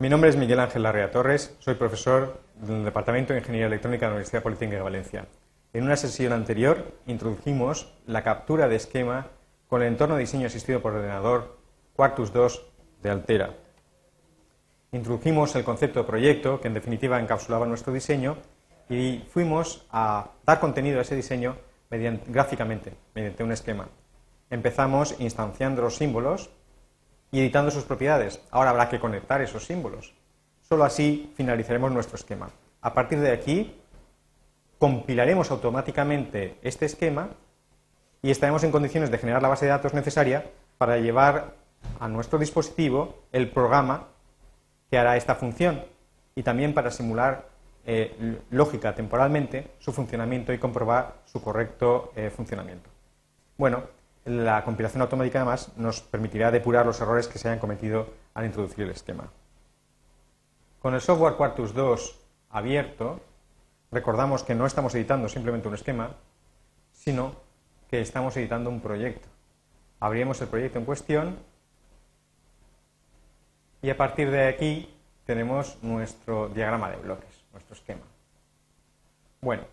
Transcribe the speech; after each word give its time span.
Mi 0.00 0.08
nombre 0.08 0.28
es 0.28 0.36
Miguel 0.36 0.58
Ángel 0.58 0.82
Larrea 0.82 1.12
Torres, 1.12 1.54
soy 1.60 1.76
profesor 1.76 2.40
del 2.56 2.84
Departamento 2.84 3.32
de 3.32 3.38
Ingeniería 3.38 3.68
Electrónica 3.68 4.06
de 4.06 4.10
la 4.10 4.14
Universidad 4.16 4.42
Politécnica 4.42 4.78
de 4.78 4.82
Valencia. 4.82 5.28
En 5.72 5.84
una 5.84 5.94
sesión 5.96 6.32
anterior 6.32 6.98
introdujimos 7.06 7.94
la 8.04 8.24
captura 8.24 8.66
de 8.66 8.74
esquema 8.74 9.28
con 9.68 9.82
el 9.82 9.88
entorno 9.88 10.16
de 10.16 10.22
diseño 10.22 10.48
asistido 10.48 10.82
por 10.82 10.94
ordenador 10.94 11.58
Quartus 11.94 12.32
2 12.32 12.66
de 13.04 13.10
Altera. 13.10 13.54
Introdujimos 14.90 15.54
el 15.54 15.62
concepto 15.62 16.00
de 16.00 16.06
proyecto, 16.06 16.60
que 16.60 16.66
en 16.66 16.74
definitiva 16.74 17.20
encapsulaba 17.20 17.64
nuestro 17.64 17.92
diseño, 17.92 18.38
y 18.88 19.24
fuimos 19.30 19.86
a 19.92 20.32
dar 20.44 20.58
contenido 20.58 20.98
a 20.98 21.02
ese 21.02 21.14
diseño 21.14 21.56
gráficamente, 22.26 22.94
mediante 23.14 23.44
un 23.44 23.52
esquema. 23.52 23.88
Empezamos 24.50 25.14
instanciando 25.20 25.82
los 25.82 25.94
símbolos 25.94 26.50
y 27.34 27.40
editando 27.40 27.72
sus 27.72 27.82
propiedades. 27.82 28.40
Ahora 28.52 28.70
habrá 28.70 28.88
que 28.88 29.00
conectar 29.00 29.42
esos 29.42 29.64
símbolos. 29.64 30.14
Solo 30.62 30.84
así 30.84 31.32
finalizaremos 31.34 31.90
nuestro 31.90 32.14
esquema. 32.14 32.48
A 32.80 32.94
partir 32.94 33.18
de 33.18 33.32
aquí, 33.32 33.74
compilaremos 34.78 35.50
automáticamente 35.50 36.56
este 36.62 36.86
esquema 36.86 37.30
y 38.22 38.30
estaremos 38.30 38.62
en 38.62 38.70
condiciones 38.70 39.10
de 39.10 39.18
generar 39.18 39.42
la 39.42 39.48
base 39.48 39.64
de 39.64 39.72
datos 39.72 39.94
necesaria 39.94 40.48
para 40.78 40.98
llevar 40.98 41.56
a 41.98 42.06
nuestro 42.06 42.38
dispositivo 42.38 43.24
el 43.32 43.50
programa 43.50 44.06
que 44.88 44.96
hará 44.96 45.16
esta 45.16 45.34
función 45.34 45.82
y 46.36 46.44
también 46.44 46.72
para 46.72 46.92
simular 46.92 47.48
eh, 47.84 48.38
lógica 48.50 48.94
temporalmente 48.94 49.72
su 49.80 49.92
funcionamiento 49.92 50.52
y 50.52 50.58
comprobar 50.58 51.14
su 51.24 51.42
correcto 51.42 52.12
eh, 52.14 52.30
funcionamiento. 52.30 52.88
Bueno, 53.58 53.82
la 54.24 54.64
compilación 54.64 55.02
automática 55.02 55.38
además 55.40 55.76
nos 55.76 56.00
permitirá 56.00 56.50
depurar 56.50 56.86
los 56.86 57.00
errores 57.00 57.28
que 57.28 57.38
se 57.38 57.48
hayan 57.48 57.58
cometido 57.58 58.08
al 58.32 58.46
introducir 58.46 58.84
el 58.84 58.90
esquema. 58.90 59.30
Con 60.80 60.94
el 60.94 61.00
software 61.00 61.34
Quartus 61.34 61.74
2 61.74 62.20
abierto, 62.50 63.20
recordamos 63.90 64.42
que 64.42 64.54
no 64.54 64.66
estamos 64.66 64.94
editando 64.94 65.28
simplemente 65.28 65.68
un 65.68 65.74
esquema, 65.74 66.10
sino 66.92 67.36
que 67.88 68.00
estamos 68.00 68.36
editando 68.36 68.70
un 68.70 68.80
proyecto. 68.80 69.28
Abrimos 70.00 70.40
el 70.40 70.48
proyecto 70.48 70.78
en 70.78 70.84
cuestión 70.84 71.38
y 73.82 73.90
a 73.90 73.96
partir 73.96 74.30
de 74.30 74.48
aquí 74.48 74.94
tenemos 75.26 75.78
nuestro 75.82 76.48
diagrama 76.48 76.90
de 76.90 76.96
bloques, 76.96 77.44
nuestro 77.52 77.74
esquema. 77.74 78.02
Bueno, 79.40 79.64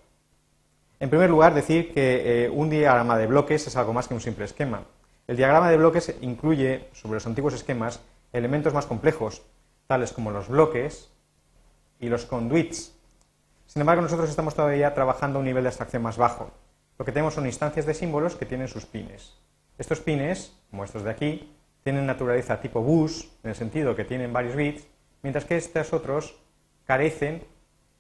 en 1.01 1.09
primer 1.09 1.31
lugar, 1.31 1.55
decir 1.55 1.91
que 1.95 2.45
eh, 2.45 2.49
un 2.51 2.69
diagrama 2.69 3.17
de 3.17 3.25
bloques 3.25 3.65
es 3.65 3.75
algo 3.75 3.91
más 3.91 4.07
que 4.07 4.13
un 4.13 4.21
simple 4.21 4.45
esquema. 4.45 4.83
El 5.25 5.35
diagrama 5.35 5.71
de 5.71 5.77
bloques 5.77 6.15
incluye, 6.21 6.89
sobre 6.93 7.15
los 7.15 7.25
antiguos 7.25 7.55
esquemas, 7.55 8.01
elementos 8.31 8.71
más 8.71 8.85
complejos, 8.85 9.41
tales 9.87 10.11
como 10.11 10.29
los 10.29 10.47
bloques 10.47 11.09
y 11.99 12.07
los 12.07 12.25
conduits. 12.25 12.95
Sin 13.65 13.79
embargo, 13.79 14.03
nosotros 14.03 14.29
estamos 14.29 14.53
todavía 14.53 14.93
trabajando 14.93 15.39
a 15.39 15.39
un 15.39 15.47
nivel 15.47 15.63
de 15.63 15.69
abstracción 15.69 16.03
más 16.03 16.17
bajo. 16.17 16.51
Lo 16.99 17.03
que 17.03 17.11
tenemos 17.11 17.33
son 17.33 17.47
instancias 17.47 17.87
de 17.87 17.95
símbolos 17.95 18.35
que 18.35 18.45
tienen 18.45 18.67
sus 18.67 18.85
pines. 18.85 19.33
Estos 19.79 20.01
pines, 20.01 20.55
como 20.69 20.83
estos 20.83 21.03
de 21.03 21.09
aquí, 21.09 21.51
tienen 21.83 22.05
naturaleza 22.05 22.61
tipo 22.61 22.79
bus, 22.79 23.27
en 23.43 23.49
el 23.49 23.55
sentido 23.55 23.95
que 23.95 24.05
tienen 24.05 24.33
varios 24.33 24.55
bits, 24.55 24.85
mientras 25.23 25.45
que 25.45 25.57
estos 25.57 25.93
otros 25.93 26.35
carecen 26.85 27.43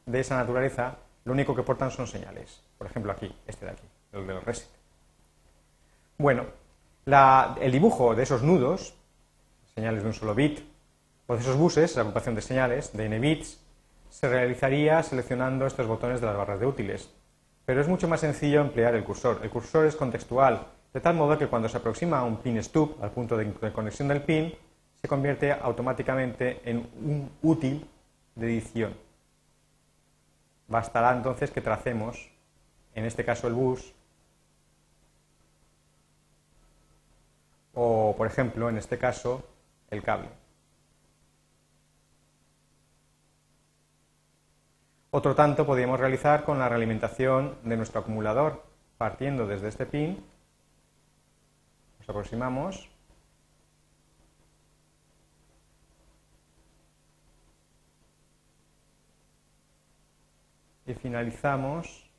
de 0.05 0.19
esa 0.19 0.35
naturaleza 0.35 0.97
lo 1.25 1.33
único 1.33 1.55
que 1.55 1.63
portan 1.63 1.89
son 1.89 2.05
señales. 2.05 2.61
Por 2.81 2.89
ejemplo, 2.89 3.11
aquí, 3.11 3.31
este 3.45 3.67
de 3.67 3.73
aquí, 3.73 3.87
el 4.11 4.25
del 4.25 4.41
reset. 4.41 4.67
Bueno, 6.17 6.47
el 7.05 7.71
dibujo 7.71 8.15
de 8.15 8.23
esos 8.23 8.41
nudos, 8.41 8.95
señales 9.75 10.01
de 10.01 10.07
un 10.07 10.15
solo 10.15 10.33
bit, 10.33 10.61
o 11.27 11.35
de 11.35 11.41
esos 11.41 11.57
buses, 11.57 11.95
la 11.95 12.01
agrupación 12.01 12.33
de 12.33 12.41
señales, 12.41 12.91
de 12.93 13.05
n 13.05 13.19
bits, 13.19 13.63
se 14.09 14.27
realizaría 14.27 15.03
seleccionando 15.03 15.67
estos 15.67 15.85
botones 15.85 16.21
de 16.21 16.25
las 16.25 16.35
barras 16.35 16.59
de 16.59 16.65
útiles. 16.65 17.13
Pero 17.65 17.81
es 17.81 17.87
mucho 17.87 18.07
más 18.07 18.21
sencillo 18.21 18.61
emplear 18.61 18.95
el 18.95 19.03
cursor. 19.03 19.41
El 19.43 19.51
cursor 19.51 19.85
es 19.85 19.95
contextual, 19.95 20.65
de 20.91 21.01
tal 21.01 21.13
modo 21.13 21.37
que 21.37 21.45
cuando 21.45 21.69
se 21.69 21.77
aproxima 21.77 22.17
a 22.17 22.23
un 22.23 22.37
pin 22.37 22.63
stub, 22.63 22.97
al 22.99 23.11
punto 23.11 23.37
de 23.37 23.53
conexión 23.71 24.07
del 24.07 24.23
pin, 24.23 24.55
se 24.99 25.07
convierte 25.07 25.51
automáticamente 25.51 26.61
en 26.65 26.77
un 26.77 27.29
útil 27.43 27.87
de 28.33 28.47
edición. 28.47 28.95
Bastará 30.67 31.15
entonces 31.15 31.51
que 31.51 31.61
tracemos, 31.61 32.30
en 32.95 33.05
este 33.05 33.23
caso 33.23 33.47
el 33.47 33.53
bus, 33.53 33.93
o 37.73 38.13
por 38.17 38.27
ejemplo, 38.27 38.69
en 38.69 38.77
este 38.77 38.97
caso, 38.97 39.43
el 39.89 40.03
cable. 40.03 40.29
Otro 45.13 45.35
tanto 45.35 45.65
podríamos 45.65 45.99
realizar 45.99 46.43
con 46.43 46.57
la 46.59 46.69
realimentación 46.69 47.57
de 47.63 47.75
nuestro 47.75 47.99
acumulador, 47.99 48.63
partiendo 48.97 49.45
desde 49.45 49.67
este 49.67 49.85
pin, 49.85 50.23
nos 51.99 52.09
aproximamos 52.09 52.89
y 60.85 60.93
finalizamos 60.93 62.10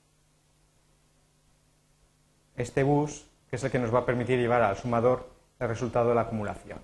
este 2.63 2.83
bus, 2.83 3.27
que 3.51 3.57
es 3.57 3.65
el 3.65 3.71
que 3.71 3.79
nos 3.79 3.95
va 3.95 4.01
a 4.01 4.07
permitir 4.07 4.39
llevar 4.39 4.63
al 4.63 4.77
sumador 4.77 5.29
el 5.59 5.69
resultado 5.69 6.09
de 6.09 6.15
la 6.15 6.23
acumulación. 6.23 6.79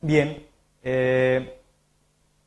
Bien, 0.00 0.46
eh, 0.82 1.58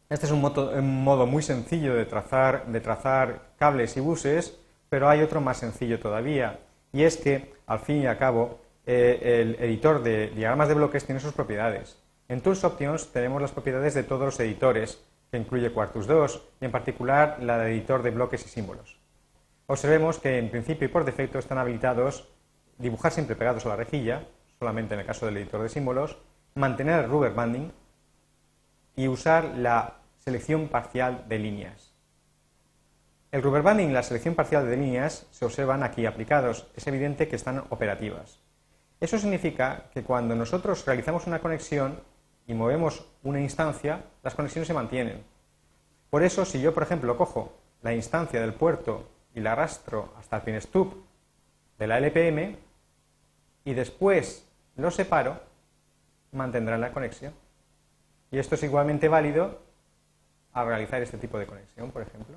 este 0.09 0.25
es 0.25 0.31
un 0.31 0.41
modo, 0.41 1.25
muy 1.25 1.41
sencillo 1.41 1.95
de 1.95 2.05
trazar, 2.05 3.41
cables 3.57 3.97
y 3.97 3.99
buses, 3.99 4.57
pero 4.89 5.09
hay 5.09 5.21
otro 5.21 5.41
más 5.41 5.57
sencillo 5.57 5.99
todavía, 5.99 6.59
y 6.93 7.03
es 7.03 7.17
que, 7.17 7.53
al 7.65 7.79
fin 7.79 8.03
y 8.03 8.07
al 8.07 8.17
cabo, 8.17 8.59
eh, 8.85 9.41
el 9.41 9.55
editor 9.63 10.01
de 10.03 10.29
diagramas 10.29 10.69
de 10.69 10.75
bloques 10.75 11.05
tiene 11.05 11.19
sus 11.19 11.33
propiedades. 11.33 11.97
En 12.29 12.41
Tools 12.41 12.63
Options 12.63 13.11
tenemos 13.11 13.41
las 13.41 13.51
propiedades 13.51 13.93
de 13.93 14.03
todos 14.03 14.25
los 14.25 14.39
editores, 14.39 15.01
que 15.31 15.37
incluye 15.37 15.71
Quartus 15.71 16.07
2 16.07 16.41
y 16.61 16.65
en 16.65 16.71
particular 16.71 17.37
la 17.41 17.57
de 17.57 17.71
editor 17.71 18.01
de 18.03 18.11
bloques 18.11 18.45
y 18.45 18.49
símbolos. 18.49 18.96
Observemos 19.67 20.19
que 20.19 20.37
en 20.37 20.49
principio 20.49 20.85
y 20.87 20.91
por 20.91 21.05
defecto 21.05 21.39
están 21.39 21.57
habilitados 21.57 22.27
dibujar 22.77 23.11
siempre 23.11 23.35
pegados 23.35 23.65
a 23.65 23.69
la 23.69 23.75
rejilla, 23.75 24.25
solamente 24.59 24.93
en 24.93 25.01
el 25.01 25.05
caso 25.05 25.25
del 25.25 25.37
editor 25.37 25.61
de 25.61 25.69
símbolos, 25.69 26.17
mantener 26.55 27.03
el 27.03 27.09
rubber 27.09 27.33
banding 27.33 27.71
y 28.95 29.07
usar 29.07 29.55
la 29.57 29.97
selección 30.17 30.67
parcial 30.67 31.25
de 31.27 31.39
líneas. 31.39 31.93
El 33.31 33.43
rubber 33.43 33.61
banding 33.61 33.89
y 33.89 33.93
la 33.93 34.03
selección 34.03 34.35
parcial 34.35 34.67
de 34.67 34.77
líneas 34.77 35.27
se 35.31 35.45
observan 35.45 35.83
aquí 35.83 36.05
aplicados. 36.05 36.67
Es 36.75 36.87
evidente 36.87 37.27
que 37.27 37.35
están 37.35 37.63
operativas. 37.69 38.39
Eso 38.99 39.19
significa 39.19 39.89
que 39.93 40.03
cuando 40.03 40.35
nosotros 40.35 40.85
realizamos 40.85 41.27
una 41.27 41.39
conexión, 41.39 41.99
y 42.47 42.53
movemos 42.53 43.05
una 43.23 43.41
instancia, 43.41 44.05
las 44.23 44.33
conexiones 44.33 44.67
se 44.67 44.73
mantienen. 44.73 45.23
Por 46.09 46.23
eso, 46.23 46.45
si 46.45 46.61
yo, 46.61 46.73
por 46.73 46.83
ejemplo, 46.83 47.17
cojo 47.17 47.53
la 47.81 47.93
instancia 47.93 48.39
del 48.39 48.53
puerto 48.53 49.09
y 49.37 49.39
la 49.39 49.51
arrastro 49.51 50.13
hasta 50.17 50.37
el 50.37 50.41
pin 50.41 50.59
stub 50.59 51.05
de 51.77 51.87
la 51.87 51.99
LPM 51.99 52.57
y 53.65 53.73
después 53.73 54.47
lo 54.75 54.89
separo, 54.89 55.39
mantendrán 56.31 56.81
la 56.81 56.91
conexión. 56.91 57.33
Y 58.31 58.39
esto 58.39 58.55
es 58.55 58.63
igualmente 58.63 59.07
válido 59.07 59.61
al 60.53 60.67
realizar 60.67 61.01
este 61.01 61.17
tipo 61.17 61.37
de 61.37 61.45
conexión, 61.45 61.91
por 61.91 62.01
ejemplo. 62.01 62.35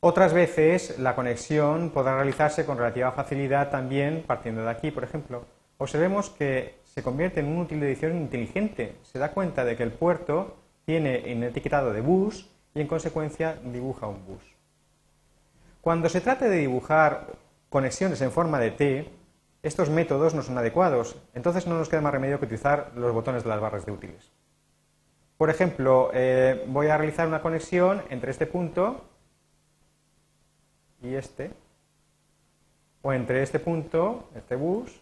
Otras 0.00 0.32
veces 0.32 0.98
la 1.00 1.16
conexión 1.16 1.90
podrá 1.90 2.14
realizarse 2.14 2.64
con 2.64 2.78
relativa 2.78 3.10
facilidad 3.10 3.70
también 3.70 4.22
partiendo 4.24 4.62
de 4.62 4.70
aquí, 4.70 4.92
por 4.92 5.02
ejemplo 5.02 5.44
observemos 5.78 6.28
que 6.30 6.80
se 6.84 7.02
convierte 7.02 7.40
en 7.40 7.46
un 7.46 7.58
útil 7.58 7.80
de 7.80 7.86
edición 7.86 8.16
inteligente. 8.16 8.96
Se 9.02 9.18
da 9.18 9.32
cuenta 9.32 9.64
de 9.64 9.76
que 9.76 9.84
el 9.84 9.92
puerto 9.92 10.56
tiene 10.84 11.32
un 11.34 11.44
etiquetado 11.44 11.92
de 11.92 12.00
bus 12.00 12.50
y 12.78 12.80
en 12.80 12.86
consecuencia 12.86 13.58
dibuja 13.64 14.06
un 14.06 14.24
bus. 14.24 14.42
Cuando 15.80 16.08
se 16.08 16.20
trata 16.20 16.48
de 16.48 16.58
dibujar 16.58 17.26
conexiones 17.70 18.20
en 18.20 18.30
forma 18.30 18.60
de 18.60 18.70
T, 18.70 19.10
estos 19.64 19.90
métodos 19.90 20.32
no 20.32 20.42
son 20.42 20.56
adecuados, 20.58 21.20
entonces 21.34 21.66
no 21.66 21.76
nos 21.76 21.88
queda 21.88 22.02
más 22.02 22.12
remedio 22.12 22.38
que 22.38 22.44
utilizar 22.44 22.92
los 22.94 23.12
botones 23.12 23.42
de 23.42 23.48
las 23.48 23.60
barras 23.60 23.84
de 23.84 23.90
útiles. 23.90 24.30
Por 25.36 25.50
ejemplo, 25.50 26.12
eh, 26.14 26.64
voy 26.68 26.86
a 26.86 26.96
realizar 26.96 27.26
una 27.26 27.42
conexión 27.42 28.00
entre 28.10 28.30
este 28.30 28.46
punto 28.46 29.04
y 31.02 31.16
este, 31.16 31.50
o 33.02 33.12
entre 33.12 33.42
este 33.42 33.58
punto, 33.58 34.28
este 34.36 34.54
bus, 34.54 35.00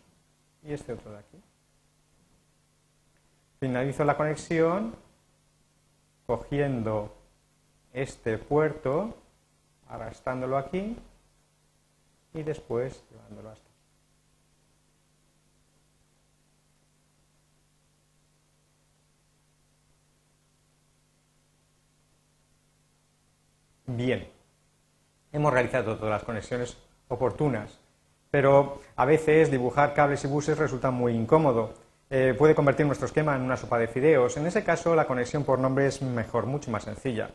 y 0.63 0.73
este 0.73 0.95
otro 0.95 1.13
de 1.13 1.19
aquí. 1.19 1.43
Finalizo 3.61 4.03
la 4.07 4.17
conexión 4.17 4.95
cogiendo 6.27 7.13
este 7.97 8.37
puerto, 8.37 9.15
arrastrándolo 9.89 10.59
aquí 10.59 10.99
y 12.35 12.43
después 12.43 13.03
llevándolo 13.11 13.49
hasta 13.51 13.65
aquí. 13.65 13.73
Bien, 23.87 24.29
hemos 25.33 25.51
realizado 25.51 25.97
todas 25.97 26.11
las 26.11 26.25
conexiones 26.25 26.77
oportunas, 27.09 27.79
pero 28.31 28.83
a 28.95 29.07
veces 29.07 29.51
dibujar 29.51 29.95
cables 29.95 30.23
y 30.25 30.27
buses 30.27 30.59
resulta 30.59 30.91
muy 30.91 31.15
incómodo. 31.15 31.73
Eh, 32.11 32.35
puede 32.37 32.55
convertir 32.55 32.85
nuestro 32.85 33.07
esquema 33.07 33.35
en 33.37 33.43
una 33.43 33.57
sopa 33.57 33.79
de 33.79 33.89
fideos. 33.89 34.37
En 34.37 34.47
ese 34.47 34.63
caso, 34.63 34.95
la 34.95 35.07
conexión 35.07 35.45
por 35.45 35.59
nombre 35.59 35.87
es 35.87 36.03
mejor, 36.03 36.45
mucho 36.45 36.71
más 36.71 36.85
sencilla. 36.85 37.31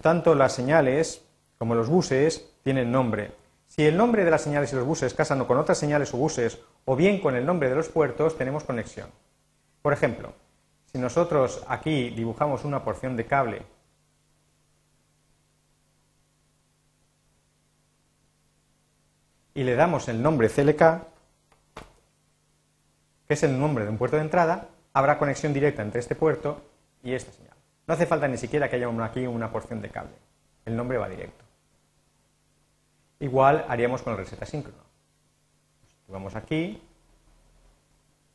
Tanto 0.00 0.34
las 0.34 0.52
señales 0.52 1.22
como 1.58 1.74
los 1.74 1.88
buses 1.88 2.52
tienen 2.62 2.90
nombre. 2.90 3.32
Si 3.68 3.84
el 3.84 3.96
nombre 3.96 4.24
de 4.24 4.30
las 4.30 4.42
señales 4.42 4.72
y 4.72 4.76
los 4.76 4.84
buses 4.84 5.14
casan 5.14 5.44
con 5.44 5.58
otras 5.58 5.78
señales 5.78 6.12
o 6.14 6.16
buses, 6.16 6.58
o 6.84 6.96
bien 6.96 7.20
con 7.20 7.36
el 7.36 7.44
nombre 7.44 7.68
de 7.68 7.74
los 7.74 7.88
puertos, 7.88 8.36
tenemos 8.36 8.64
conexión. 8.64 9.10
Por 9.82 9.92
ejemplo, 9.92 10.32
si 10.86 10.98
nosotros 10.98 11.62
aquí 11.68 12.10
dibujamos 12.10 12.64
una 12.64 12.82
porción 12.84 13.16
de 13.16 13.26
cable 13.26 13.62
y 19.54 19.64
le 19.64 19.74
damos 19.74 20.08
el 20.08 20.22
nombre 20.22 20.48
CLK, 20.48 20.78
que 23.26 23.34
es 23.34 23.42
el 23.42 23.58
nombre 23.58 23.84
de 23.84 23.90
un 23.90 23.98
puerto 23.98 24.16
de 24.16 24.22
entrada, 24.22 24.68
habrá 24.92 25.18
conexión 25.18 25.52
directa 25.52 25.82
entre 25.82 26.00
este 26.00 26.14
puerto 26.14 26.62
y 27.02 27.12
esta 27.12 27.32
señal. 27.32 27.55
No 27.86 27.94
hace 27.94 28.06
falta 28.06 28.26
ni 28.26 28.36
siquiera 28.36 28.68
que 28.68 28.76
haya 28.76 28.88
aquí 29.04 29.26
una 29.26 29.50
porción 29.50 29.80
de 29.80 29.90
cable. 29.90 30.14
El 30.64 30.76
nombre 30.76 30.98
va 30.98 31.08
directo. 31.08 31.44
Igual 33.20 33.64
haríamos 33.68 34.02
con 34.02 34.12
el 34.12 34.18
reset 34.18 34.42
asíncrono. 34.42 34.84
Vamos 36.08 36.34
aquí, 36.36 36.82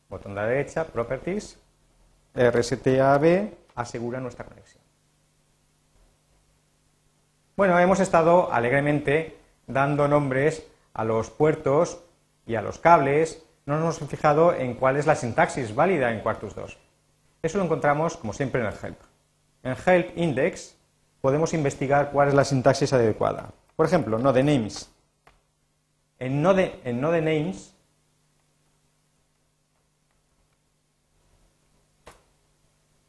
botón 0.09 0.35
de 0.35 0.41
la 0.41 0.47
derecha, 0.47 0.85
Properties, 0.85 1.59
RSTAB 2.33 3.51
asegura 3.75 4.19
nuestra 4.19 4.45
conexión. 4.45 4.81
Bueno, 7.55 7.77
hemos 7.79 7.99
estado 7.99 8.51
alegremente 8.51 9.37
dando 9.67 10.07
nombres 10.07 10.65
a 10.93 11.03
los 11.03 11.29
puertos 11.29 12.03
y 12.45 12.55
a 12.55 12.61
los 12.61 12.79
cables, 12.79 13.45
no 13.65 13.79
nos 13.79 13.97
hemos 13.97 14.09
fijado 14.09 14.53
en 14.53 14.73
cuál 14.75 14.97
es 14.97 15.05
la 15.05 15.15
sintaxis 15.15 15.75
válida 15.75 16.11
en 16.11 16.21
Quartus 16.21 16.55
2. 16.55 16.77
Eso 17.43 17.57
lo 17.57 17.63
encontramos, 17.65 18.17
como 18.17 18.33
siempre, 18.33 18.61
en 18.61 18.67
el 18.67 18.73
help. 18.81 19.10
En 19.63 19.75
help 19.85 20.17
index 20.17 20.75
podemos 21.21 21.53
investigar 21.53 22.11
cuál 22.11 22.29
es 22.29 22.33
la 22.33 22.43
sintaxis 22.43 22.93
adecuada. 22.93 23.51
Por 23.75 23.85
ejemplo, 23.85 24.17
node 24.17 24.43
names. 24.43 24.91
En 26.19 26.41
node, 26.41 26.79
en 26.83 27.01
node 27.01 27.21
names 27.21 27.73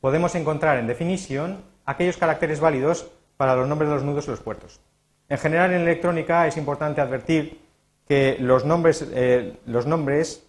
podemos 0.01 0.35
encontrar 0.35 0.79
en 0.79 0.87
definition 0.87 1.63
aquellos 1.85 2.17
caracteres 2.17 2.61
válidos 2.61 3.11
para 3.37 3.57
los 3.57 3.69
nombres 3.69 3.89
de 3.89 3.97
los 3.97 4.05
nudos 4.05 4.27
y 4.27 4.31
los 4.31 4.41
puertos. 4.41 4.81
En 5.29 5.39
general, 5.39 5.73
en 5.73 5.83
electrónica 5.83 6.47
es 6.47 6.57
importante 6.57 7.01
advertir 7.01 7.61
que 8.07 8.37
los 8.41 8.65
nombres, 8.65 9.07
eh, 9.13 9.57
los 9.67 9.87
nombres 9.87 10.45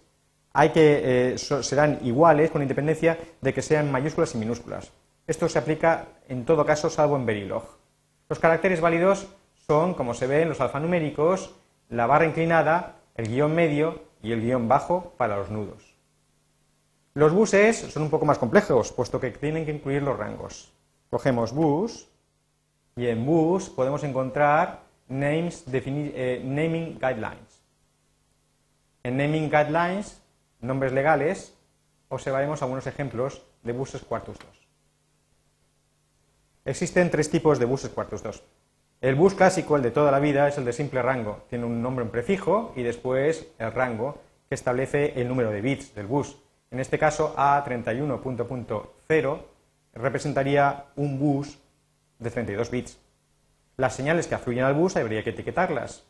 hay 0.52 0.70
que, 0.70 1.34
eh, 1.34 1.38
serán 1.38 1.98
iguales 2.02 2.50
con 2.50 2.62
independencia 2.62 3.18
de 3.40 3.54
que 3.54 3.62
sean 3.62 3.90
mayúsculas 3.90 4.34
y 4.34 4.38
minúsculas. 4.38 4.92
Esto 5.26 5.48
se 5.48 5.58
aplica 5.58 6.06
en 6.28 6.44
todo 6.44 6.66
caso 6.66 6.90
salvo 6.90 7.16
en 7.16 7.24
Verilog. 7.24 7.64
Los 8.28 8.38
caracteres 8.38 8.80
válidos 8.80 9.26
son, 9.66 9.94
como 9.94 10.12
se 10.12 10.26
ve 10.26 10.42
en 10.42 10.50
los 10.50 10.60
alfanuméricos, 10.60 11.54
la 11.88 12.06
barra 12.06 12.26
inclinada, 12.26 12.96
el 13.14 13.28
guion 13.28 13.54
medio 13.54 14.02
y 14.22 14.32
el 14.32 14.42
guion 14.42 14.68
bajo 14.68 15.14
para 15.16 15.36
los 15.36 15.50
nudos. 15.50 15.94
Los 17.14 17.32
buses 17.32 17.78
son 17.78 18.02
un 18.02 18.10
poco 18.10 18.26
más 18.26 18.38
complejos, 18.38 18.92
puesto 18.92 19.20
que 19.20 19.30
tienen 19.30 19.64
que 19.64 19.72
incluir 19.72 20.02
los 20.02 20.18
rangos. 20.18 20.72
Cogemos 21.10 21.52
bus 21.52 22.08
y 22.96 23.06
en 23.06 23.24
bus 23.24 23.70
podemos 23.70 24.02
encontrar 24.04 24.82
eh, 25.08 26.42
naming 26.44 26.98
guidelines. 26.98 27.62
En 29.02 29.16
naming 29.16 29.48
guidelines, 29.48 30.20
nombres 30.60 30.92
legales, 30.92 31.56
observaremos 32.08 32.62
algunos 32.62 32.86
ejemplos 32.86 33.42
de 33.62 33.72
buses 33.72 34.02
Quartus 34.02 34.38
2. 34.38 34.64
Existen 36.66 37.10
tres 37.10 37.28
tipos 37.28 37.58
de 37.58 37.66
buses 37.66 37.90
Quartus 37.90 38.22
2. 38.22 38.42
El 39.02 39.16
bus 39.16 39.34
clásico, 39.34 39.76
el 39.76 39.82
de 39.82 39.90
toda 39.90 40.10
la 40.10 40.18
vida, 40.18 40.48
es 40.48 40.56
el 40.56 40.64
de 40.64 40.72
simple 40.72 41.02
rango. 41.02 41.44
Tiene 41.50 41.66
un 41.66 41.82
nombre, 41.82 42.02
un 42.02 42.10
prefijo 42.10 42.72
y 42.74 42.82
después 42.82 43.48
el 43.58 43.70
rango 43.70 44.22
que 44.48 44.54
establece 44.54 45.12
el 45.20 45.28
número 45.28 45.50
de 45.50 45.60
bits 45.60 45.94
del 45.94 46.06
bus. 46.06 46.38
En 46.70 46.80
este 46.80 46.98
caso, 46.98 47.36
A31.0 47.36 49.38
representaría 49.92 50.86
un 50.96 51.18
bus 51.18 51.58
de 52.18 52.30
32 52.30 52.70
bits. 52.70 52.98
Las 53.76 53.94
señales 53.94 54.26
que 54.26 54.34
afluyen 54.34 54.64
al 54.64 54.72
bus 54.72 54.96
habría 54.96 55.22
que 55.22 55.30
etiquetarlas. 55.30 56.04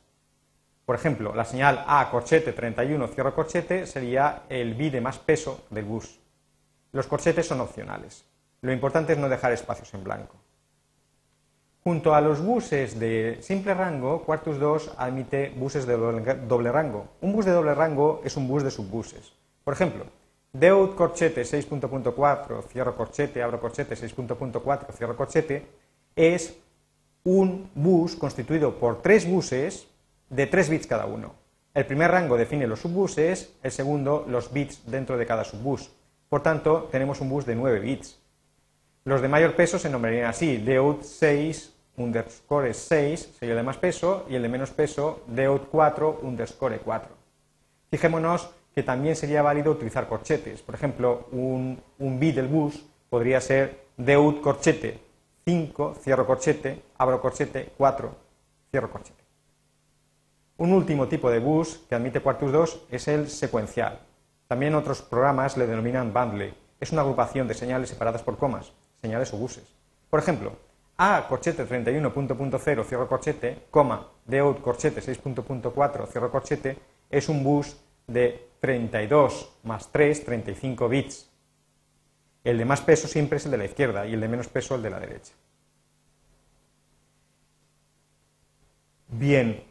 Por 0.87 0.95
ejemplo, 0.95 1.35
la 1.35 1.47
señal 1.47 1.85
A 1.89 2.09
corchete 2.13 2.53
31 2.53 3.09
cierro 3.09 3.35
corchete 3.35 3.89
sería 3.89 4.45
el 4.49 4.75
bit 4.75 4.93
de 4.93 5.01
más 5.01 5.19
peso 5.19 5.65
del 5.71 5.85
bus. 5.85 6.21
Los 6.93 7.09
corchetes 7.09 7.49
son 7.49 7.61
opcionales. 7.61 8.25
Lo 8.61 8.73
importante 8.73 9.15
es 9.15 9.19
no 9.19 9.29
dejar 9.29 9.51
espacios 9.51 9.93
en 9.95 10.05
blanco. 10.05 10.44
Junto 11.87 12.15
a 12.15 12.23
los 12.23 12.41
buses 12.41 12.99
de 12.99 13.37
simple 13.43 13.75
rango, 13.75 14.23
Quartus 14.23 14.59
2 14.59 14.95
admite 14.97 15.53
buses 15.55 15.85
de 15.85 15.99
doble 15.99 16.73
rango. 16.73 17.09
Un 17.21 17.35
bus 17.35 17.45
de 17.45 17.51
doble 17.51 17.75
rango 17.75 18.23
es 18.25 18.39
un 18.39 18.49
bus 18.49 18.63
de 18.65 18.71
subbuses. 18.71 19.35
Por 19.63 19.75
ejemplo, 19.75 20.07
Deut 20.51 20.95
corchete 20.95 21.43
6.4 21.43 22.63
cierro 22.69 22.97
corchete, 22.97 23.43
abro 23.43 23.61
corchete 23.61 23.97
6.4 23.97 24.93
cierro 24.95 25.15
corchete 25.15 25.67
es 26.17 26.57
un 27.23 27.69
bus 27.75 28.17
constituido 28.17 28.79
por 28.79 29.03
tres 29.03 29.31
buses 29.31 29.87
de 30.31 30.47
tres 30.47 30.71
bits 30.71 30.87
cada 30.87 31.05
uno. 31.05 31.35
El 31.75 31.85
primer 31.85 32.11
rango 32.11 32.39
define 32.39 32.67
los 32.67 32.81
subbuses, 32.81 33.53
el 33.63 33.71
segundo 33.71 34.25
los 34.27 34.51
bits 34.55 34.91
dentro 34.91 35.19
de 35.19 35.27
cada 35.27 35.45
subbus. 35.45 35.91
Por 36.31 36.43
tanto, 36.43 36.89
tenemos 36.91 37.21
un 37.21 37.29
bus 37.29 37.45
de 37.45 37.55
9 37.55 37.79
bits. 37.81 38.19
Los 39.05 39.21
de 39.21 39.29
mayor 39.29 39.55
peso 39.55 39.79
se 39.79 39.91
nombrarían 39.91 40.31
así, 40.31 40.57
Deut 40.57 41.03
6 41.03 41.74
underscore 41.97 42.73
6 42.73 43.37
sería 43.39 43.55
el 43.55 43.59
de 43.59 43.63
más 43.63 43.79
peso 43.79 44.27
y 44.29 44.35
el 44.35 44.43
de 44.43 44.49
menos 44.49 44.71
peso 44.71 45.23
Deut 45.27 45.69
4 45.71 46.21
underscore 46.23 46.79
4. 46.79 47.11
Fijémonos 47.91 48.51
que 48.75 48.83
también 48.83 49.15
sería 49.15 49.43
válido 49.43 49.73
utilizar 49.73 50.09
corchetes. 50.09 50.63
Por 50.63 50.75
ejemplo, 50.75 51.29
un, 51.33 51.81
un 51.99 52.21
bit 52.21 52.35
del 52.35 52.49
bus 52.49 52.85
podría 53.09 53.41
ser 53.41 53.85
Deut 53.97 54.41
corchete 54.41 55.05
5, 55.45 55.97
cierro 56.01 56.27
corchete, 56.27 56.83
abro 56.97 57.21
corchete, 57.21 57.73
4, 57.77 58.17
cierro 58.71 58.91
corchete. 58.91 59.23
Un 60.57 60.73
último 60.73 61.07
tipo 61.07 61.31
de 61.31 61.39
bus 61.39 61.85
que 61.89 61.95
admite 61.95 62.21
Quartus 62.21 62.51
2 62.51 62.87
es 62.91 63.09
el 63.09 63.29
secuencial. 63.29 64.01
También 64.49 64.75
otros 64.75 65.03
programas 65.03 65.57
le 65.57 65.67
denominan 65.67 66.15
bundle. 66.15 66.55
Es 66.81 66.93
una 66.93 67.03
agrupación 67.03 67.47
de 67.47 67.55
señales 67.55 67.91
separadas 67.91 68.23
por 68.23 68.39
comas, 68.39 68.73
señales 69.03 69.35
o 69.35 69.37
buses. 69.37 69.65
Por 70.09 70.21
ejemplo, 70.21 70.53
A 70.97 71.27
corchete 71.29 71.67
31.0 71.67 72.85
cierro 72.85 73.09
corchete, 73.09 73.67
coma, 73.71 74.07
Deut 74.25 74.61
corchete 74.61 75.01
6.4 75.01 76.07
cierro 76.07 76.31
corchete 76.31 76.79
es 77.11 77.29
un 77.29 77.43
bus 77.43 77.77
de 78.07 78.51
32 78.61 79.59
más 79.65 79.91
3, 79.91 80.25
35 80.25 80.89
bits. 80.89 81.31
El 82.45 82.59
de 82.59 82.65
más 82.65 82.81
peso 82.83 83.09
siempre 83.09 83.39
es 83.39 83.45
el 83.47 83.51
de 83.51 83.59
la 83.59 83.65
izquierda 83.65 84.07
y 84.07 84.15
el 84.15 84.21
de 84.21 84.29
menos 84.29 84.49
peso 84.49 84.75
el 84.75 84.83
de 84.83 84.91
la 84.91 85.01
derecha. 85.01 85.33
Bien. 89.09 89.65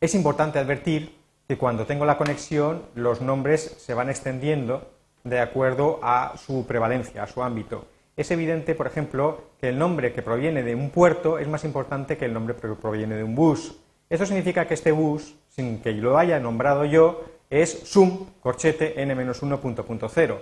Es 0.00 0.14
importante 0.14 0.58
advertir 0.58 1.16
que 1.48 1.56
cuando 1.56 1.86
tengo 1.86 2.04
la 2.04 2.18
conexión 2.18 2.84
los 2.94 3.20
nombres 3.20 3.62
se 3.78 3.94
van 3.94 4.10
extendiendo 4.10 4.90
de 5.24 5.40
acuerdo 5.40 6.00
a 6.02 6.36
su 6.36 6.66
prevalencia, 6.66 7.22
a 7.22 7.26
su 7.26 7.42
ámbito. 7.42 7.86
Es 8.16 8.30
evidente, 8.30 8.74
por 8.74 8.86
ejemplo, 8.86 9.52
que 9.60 9.68
el 9.70 9.78
nombre 9.78 10.12
que 10.12 10.22
proviene 10.22 10.62
de 10.62 10.74
un 10.74 10.90
puerto 10.90 11.38
es 11.38 11.48
más 11.48 11.64
importante 11.64 12.18
que 12.18 12.26
el 12.26 12.34
nombre 12.34 12.54
que 12.56 12.68
proviene 12.68 13.16
de 13.16 13.24
un 13.24 13.34
bus. 13.34 13.78
Eso 14.10 14.26
significa 14.26 14.66
que 14.66 14.74
este 14.74 14.92
bus, 14.92 15.34
sin 15.48 15.80
que 15.80 15.92
lo 15.92 16.18
haya 16.18 16.38
nombrado 16.38 16.84
yo, 16.84 17.24
es 17.48 17.70
sum 17.70 18.26
corchete 18.40 19.00
n-1.0. 19.00 20.38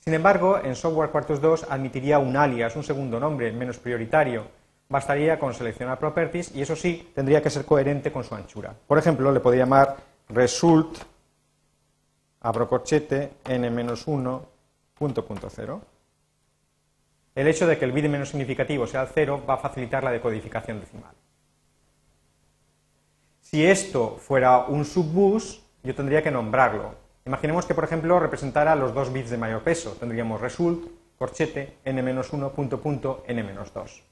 Sin 0.00 0.14
embargo, 0.14 0.58
en 0.62 0.74
Software 0.74 1.10
Quartus 1.10 1.40
2 1.40 1.66
admitiría 1.70 2.18
un 2.18 2.36
alias, 2.36 2.74
un 2.74 2.82
segundo 2.82 3.20
nombre 3.20 3.52
menos 3.52 3.78
prioritario. 3.78 4.42
Bastaría 4.88 5.38
con 5.38 5.54
seleccionar 5.54 6.00
properties 6.00 6.52
y 6.56 6.62
eso 6.62 6.74
sí, 6.74 7.12
tendría 7.14 7.40
que 7.40 7.50
ser 7.50 7.64
coherente 7.64 8.10
con 8.10 8.24
su 8.24 8.34
anchura. 8.34 8.74
Por 8.86 8.98
ejemplo, 8.98 9.30
le 9.30 9.38
podría 9.38 9.62
llamar 9.64 9.96
result 10.28 10.98
abro 12.40 12.68
corchete 12.68 13.34
n-1.0. 13.44 15.80
El 17.34 17.46
hecho 17.46 17.66
de 17.66 17.78
que 17.78 17.84
el 17.84 17.92
bit 17.92 18.06
menos 18.06 18.28
significativo 18.28 18.86
sea 18.86 19.02
el 19.02 19.08
0 19.08 19.44
va 19.48 19.54
a 19.54 19.58
facilitar 19.58 20.04
la 20.04 20.10
decodificación 20.10 20.80
decimal. 20.80 21.14
Si 23.40 23.64
esto 23.64 24.16
fuera 24.18 24.60
un 24.66 24.84
subbus, 24.84 25.62
yo 25.82 25.94
tendría 25.94 26.22
que 26.22 26.30
nombrarlo. 26.30 26.94
Imaginemos 27.24 27.66
que, 27.66 27.74
por 27.74 27.84
ejemplo, 27.84 28.18
representara 28.18 28.74
los 28.74 28.94
dos 28.94 29.12
bits 29.12 29.30
de 29.30 29.36
mayor 29.38 29.62
peso. 29.62 29.96
Tendríamos 29.98 30.40
result, 30.40 30.88
corchete, 31.18 31.78
n-1, 31.84 32.50
punto, 32.52 32.80
punto, 32.80 33.24
n-2. 33.28 34.02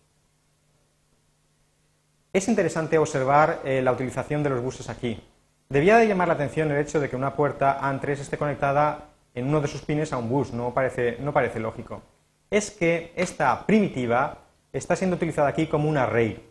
es 2.33 2.49
interesante 2.49 2.99
observar 2.99 3.61
eh, 3.65 3.83
la 3.83 3.93
utilización 3.93 4.43
de 4.43 4.51
los 4.51 4.63
buses 4.63 4.89
aquí. 4.89 5.21
Debía 5.69 5.97
de 5.97 6.07
llamar 6.07 6.29
la 6.29 6.35
atención 6.35 6.71
el 6.71 6.79
hecho 6.79 7.01
de 7.01 7.09
que 7.09 7.17
una 7.17 7.35
puerta 7.35 7.81
AN3 7.81 8.11
esté 8.21 8.39
conectada 8.39 9.09
en 9.35 9.49
uno 9.49 9.61
de 9.61 9.69
sus 9.69 9.83
pines 9.83 10.13
a 10.13 10.19
un 10.19 10.29
bus, 10.29 10.53
no 10.53 10.73
parece, 10.73 11.17
no 11.21 11.33
parece 11.33 11.61
lógico. 11.61 12.03
Es 12.51 12.73
que 12.73 13.13
esta 13.15 13.65
primitiva 13.65 14.39
está 14.73 14.97
siendo 14.97 15.15
utilizada 15.15 15.49
aquí 15.49 15.69
como 15.69 15.89
un 15.89 15.97
array. 15.97 16.45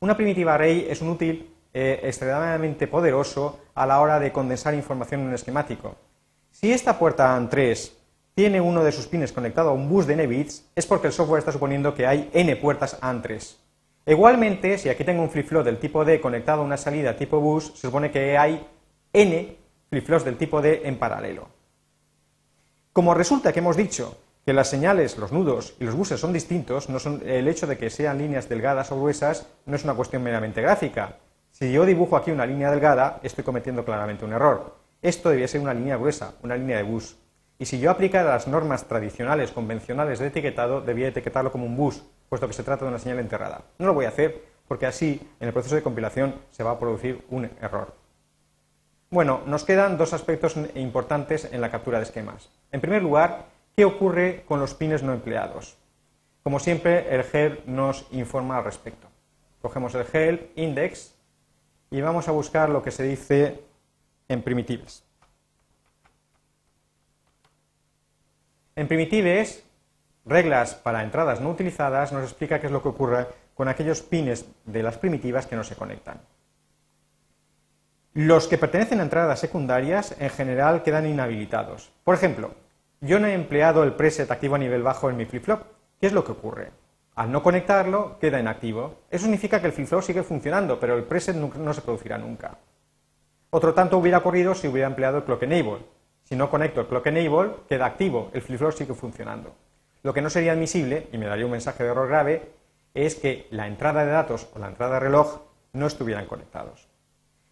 Una 0.00 0.16
primitiva 0.16 0.54
array 0.54 0.86
es 0.88 1.02
un 1.02 1.10
útil 1.10 1.54
eh, 1.74 2.00
extremadamente 2.02 2.86
poderoso 2.86 3.60
a 3.74 3.84
la 3.84 4.00
hora 4.00 4.18
de 4.18 4.32
condensar 4.32 4.72
información 4.72 5.20
en 5.20 5.26
un 5.28 5.34
esquemático. 5.34 5.96
Si 6.50 6.72
esta 6.72 6.98
puerta 6.98 7.36
AN3 7.36 7.92
tiene 8.34 8.60
uno 8.60 8.82
de 8.82 8.92
sus 8.92 9.06
pines 9.06 9.32
conectado 9.32 9.68
a 9.68 9.74
un 9.74 9.88
bus 9.88 10.06
de 10.06 10.14
n 10.14 10.26
bits, 10.26 10.64
es 10.74 10.86
porque 10.86 11.08
el 11.08 11.12
software 11.12 11.40
está 11.40 11.52
suponiendo 11.52 11.94
que 11.94 12.06
hay 12.06 12.30
n 12.32 12.56
puertas 12.56 12.98
AN3. 13.02 13.56
Igualmente, 14.06 14.78
si 14.78 14.88
aquí 14.88 15.04
tengo 15.04 15.22
un 15.22 15.30
flip-flop 15.30 15.64
del 15.64 15.78
tipo 15.78 16.06
D 16.06 16.20
conectado 16.22 16.62
a 16.62 16.64
una 16.64 16.78
salida 16.78 17.16
tipo 17.16 17.38
bus, 17.38 17.72
se 17.74 17.88
supone 17.88 18.10
que 18.10 18.38
hay 18.38 18.66
n 19.12 19.56
flip-flops 19.90 20.24
del 20.24 20.38
tipo 20.38 20.62
D 20.62 20.82
en 20.84 20.98
paralelo. 20.98 21.48
Como 22.94 23.12
resulta 23.12 23.52
que 23.52 23.58
hemos 23.58 23.76
dicho 23.76 24.23
que 24.44 24.52
las 24.52 24.68
señales, 24.68 25.16
los 25.16 25.32
nudos 25.32 25.74
y 25.80 25.84
los 25.84 25.94
buses 25.94 26.20
son 26.20 26.32
distintos, 26.32 26.88
no 26.88 26.98
son, 26.98 27.22
el 27.24 27.48
hecho 27.48 27.66
de 27.66 27.78
que 27.78 27.88
sean 27.88 28.18
líneas 28.18 28.48
delgadas 28.48 28.92
o 28.92 29.00
gruesas 29.00 29.46
no 29.64 29.76
es 29.76 29.84
una 29.84 29.94
cuestión 29.94 30.22
meramente 30.22 30.60
gráfica. 30.60 31.16
Si 31.50 31.72
yo 31.72 31.86
dibujo 31.86 32.16
aquí 32.16 32.30
una 32.30 32.46
línea 32.46 32.70
delgada, 32.70 33.20
estoy 33.22 33.44
cometiendo 33.44 33.84
claramente 33.84 34.24
un 34.24 34.32
error. 34.32 34.76
Esto 35.00 35.30
debía 35.30 35.48
ser 35.48 35.60
una 35.60 35.72
línea 35.72 35.96
gruesa, 35.96 36.34
una 36.42 36.56
línea 36.56 36.76
de 36.76 36.82
bus. 36.82 37.16
Y 37.58 37.66
si 37.66 37.78
yo 37.78 37.90
aplicara 37.90 38.30
las 38.30 38.48
normas 38.48 38.84
tradicionales, 38.84 39.52
convencionales 39.52 40.18
de 40.18 40.26
etiquetado, 40.26 40.80
debía 40.80 41.08
etiquetarlo 41.08 41.52
como 41.52 41.66
un 41.66 41.76
bus, 41.76 42.02
puesto 42.28 42.48
que 42.48 42.52
se 42.52 42.64
trata 42.64 42.84
de 42.84 42.90
una 42.90 42.98
señal 42.98 43.20
enterrada. 43.20 43.62
No 43.78 43.86
lo 43.86 43.94
voy 43.94 44.06
a 44.06 44.08
hacer 44.08 44.42
porque 44.66 44.86
así 44.86 45.20
en 45.40 45.46
el 45.46 45.52
proceso 45.52 45.76
de 45.76 45.82
compilación 45.82 46.34
se 46.50 46.64
va 46.64 46.72
a 46.72 46.78
producir 46.78 47.24
un 47.30 47.44
error. 47.60 47.94
Bueno, 49.10 49.42
nos 49.46 49.64
quedan 49.64 49.96
dos 49.96 50.12
aspectos 50.12 50.56
importantes 50.74 51.48
en 51.52 51.60
la 51.60 51.70
captura 51.70 51.98
de 51.98 52.04
esquemas. 52.04 52.50
En 52.72 52.80
primer 52.80 53.02
lugar, 53.02 53.53
¿qué 53.76 53.84
ocurre 53.84 54.44
con 54.46 54.60
los 54.60 54.74
pines 54.74 55.02
no 55.02 55.12
empleados? 55.12 55.76
Como 56.42 56.60
siempre, 56.60 57.14
el 57.14 57.24
help 57.32 57.66
nos 57.66 58.06
informa 58.12 58.58
al 58.58 58.64
respecto. 58.64 59.08
Cogemos 59.62 59.94
el 59.94 60.06
help 60.12 60.56
index 60.56 61.14
y 61.90 62.00
vamos 62.00 62.28
a 62.28 62.32
buscar 62.32 62.68
lo 62.68 62.82
que 62.82 62.90
se 62.90 63.02
dice 63.02 63.62
en 64.28 64.42
primitives. 64.42 65.04
En 68.76 68.88
primitives 68.88 69.64
reglas 70.26 70.74
para 70.74 71.02
entradas 71.02 71.40
no 71.40 71.50
utilizadas 71.50 72.12
nos 72.12 72.24
explica 72.24 72.60
qué 72.60 72.66
es 72.66 72.72
lo 72.72 72.82
que 72.82 72.88
ocurre 72.88 73.26
con 73.54 73.68
aquellos 73.68 74.02
pines 74.02 74.46
de 74.64 74.82
las 74.82 74.98
primitivas 74.98 75.46
que 75.46 75.56
no 75.56 75.64
se 75.64 75.76
conectan. 75.76 76.20
Los 78.14 78.48
que 78.48 78.58
pertenecen 78.58 79.00
a 79.00 79.04
entradas 79.04 79.40
secundarias 79.40 80.14
en 80.18 80.30
general 80.30 80.82
quedan 80.82 81.06
inhabilitados. 81.06 81.92
Por 82.04 82.14
ejemplo, 82.14 82.54
yo 83.04 83.18
no 83.18 83.26
he 83.26 83.34
empleado 83.34 83.82
el 83.84 83.92
preset 83.92 84.30
activo 84.30 84.54
a 84.54 84.58
nivel 84.58 84.82
bajo 84.82 85.10
en 85.10 85.16
mi 85.16 85.26
flip-flop. 85.26 85.62
¿Qué 86.00 86.06
es 86.06 86.12
lo 86.12 86.24
que 86.24 86.32
ocurre? 86.32 86.70
Al 87.14 87.30
no 87.30 87.42
conectarlo, 87.42 88.18
queda 88.18 88.40
inactivo. 88.40 89.02
Eso 89.10 89.24
significa 89.24 89.60
que 89.60 89.66
el 89.66 89.72
flip-flop 89.72 90.02
sigue 90.02 90.22
funcionando, 90.22 90.80
pero 90.80 90.96
el 90.96 91.04
preset 91.04 91.36
no 91.36 91.74
se 91.74 91.80
producirá 91.82 92.18
nunca. 92.18 92.58
Otro 93.50 93.74
tanto 93.74 93.98
hubiera 93.98 94.18
ocurrido 94.18 94.54
si 94.54 94.66
hubiera 94.66 94.88
empleado 94.88 95.18
el 95.18 95.24
clock 95.24 95.42
enable. 95.44 95.78
Si 96.24 96.34
no 96.34 96.50
conecto 96.50 96.80
el 96.80 96.86
clock 96.86 97.06
enable, 97.06 97.52
queda 97.68 97.86
activo, 97.86 98.30
el 98.32 98.42
flip-flop 98.42 98.72
sigue 98.72 98.94
funcionando. 98.94 99.54
Lo 100.02 100.12
que 100.12 100.22
no 100.22 100.30
sería 100.30 100.52
admisible, 100.52 101.08
y 101.12 101.18
me 101.18 101.26
daría 101.26 101.44
un 101.44 101.52
mensaje 101.52 101.84
de 101.84 101.90
error 101.90 102.08
grave, 102.08 102.50
es 102.94 103.14
que 103.14 103.46
la 103.50 103.66
entrada 103.66 104.04
de 104.04 104.12
datos 104.12 104.48
o 104.54 104.58
la 104.58 104.68
entrada 104.68 104.94
de 104.94 105.00
reloj 105.00 105.40
no 105.72 105.86
estuvieran 105.86 106.26
conectados. 106.26 106.88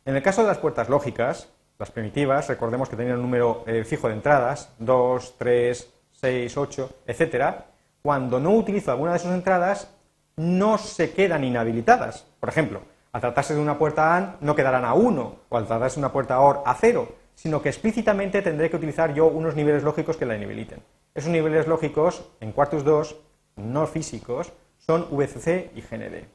En 0.05 0.17
el 0.17 0.23
caso 0.23 0.43
de 0.43 0.49
las 0.49 0.59
puertas 0.59 0.89
lógicas, 0.89 1.49
las 1.83 1.91
primitivas, 1.91 2.49
recordemos 2.49 2.89
que 2.89 2.95
tenían 2.95 3.17
un 3.17 3.23
número 3.23 3.65
eh, 3.67 3.83
fijo 3.83 4.07
de 4.07 4.15
entradas, 4.15 4.73
2, 4.79 5.35
3, 5.37 5.93
6, 6.13 6.57
8, 6.57 6.91
etc. 7.09 7.57
Cuando 8.01 8.39
no 8.39 8.53
utilizo 8.53 8.93
alguna 8.93 9.15
de 9.15 9.19
sus 9.19 9.33
entradas, 9.33 9.93
no 10.37 10.79
se 10.79 11.13
quedan 11.13 11.43
inhabilitadas. 11.43 12.25
Por 12.39 12.49
ejemplo, 12.49 12.83
al 13.11 13.21
tratarse 13.21 13.55
de 13.55 13.61
una 13.61 13.79
puerta 13.79 14.17
AND, 14.17 14.35
no 14.43 14.55
quedarán 14.55 14.85
a 14.85 14.95
1, 14.95 15.37
o 15.49 15.57
al 15.57 15.67
tratarse 15.67 15.97
de 15.97 16.07
una 16.07 16.13
puerta 16.13 16.39
OR 16.39 16.63
a 16.65 16.75
0, 16.75 17.09
sino 17.35 17.61
que 17.61 17.71
explícitamente 17.71 18.43
tendré 18.43 18.71
que 18.71 18.77
utilizar 18.77 19.13
yo 19.13 19.27
unos 19.27 19.57
niveles 19.57 19.83
lógicos 19.83 20.17
que 20.17 20.25
la 20.25 20.37
inhabiliten. 20.37 20.85
Esos 21.17 21.33
niveles 21.33 21.67
lógicos, 21.67 22.31
en 22.39 22.53
Quartus 22.53 22.85
2, 22.85 23.17
no 23.57 23.89
físicos, 23.89 24.53
son 24.79 25.09
VCC 25.11 25.73
y 25.75 25.81
GND. 25.81 26.29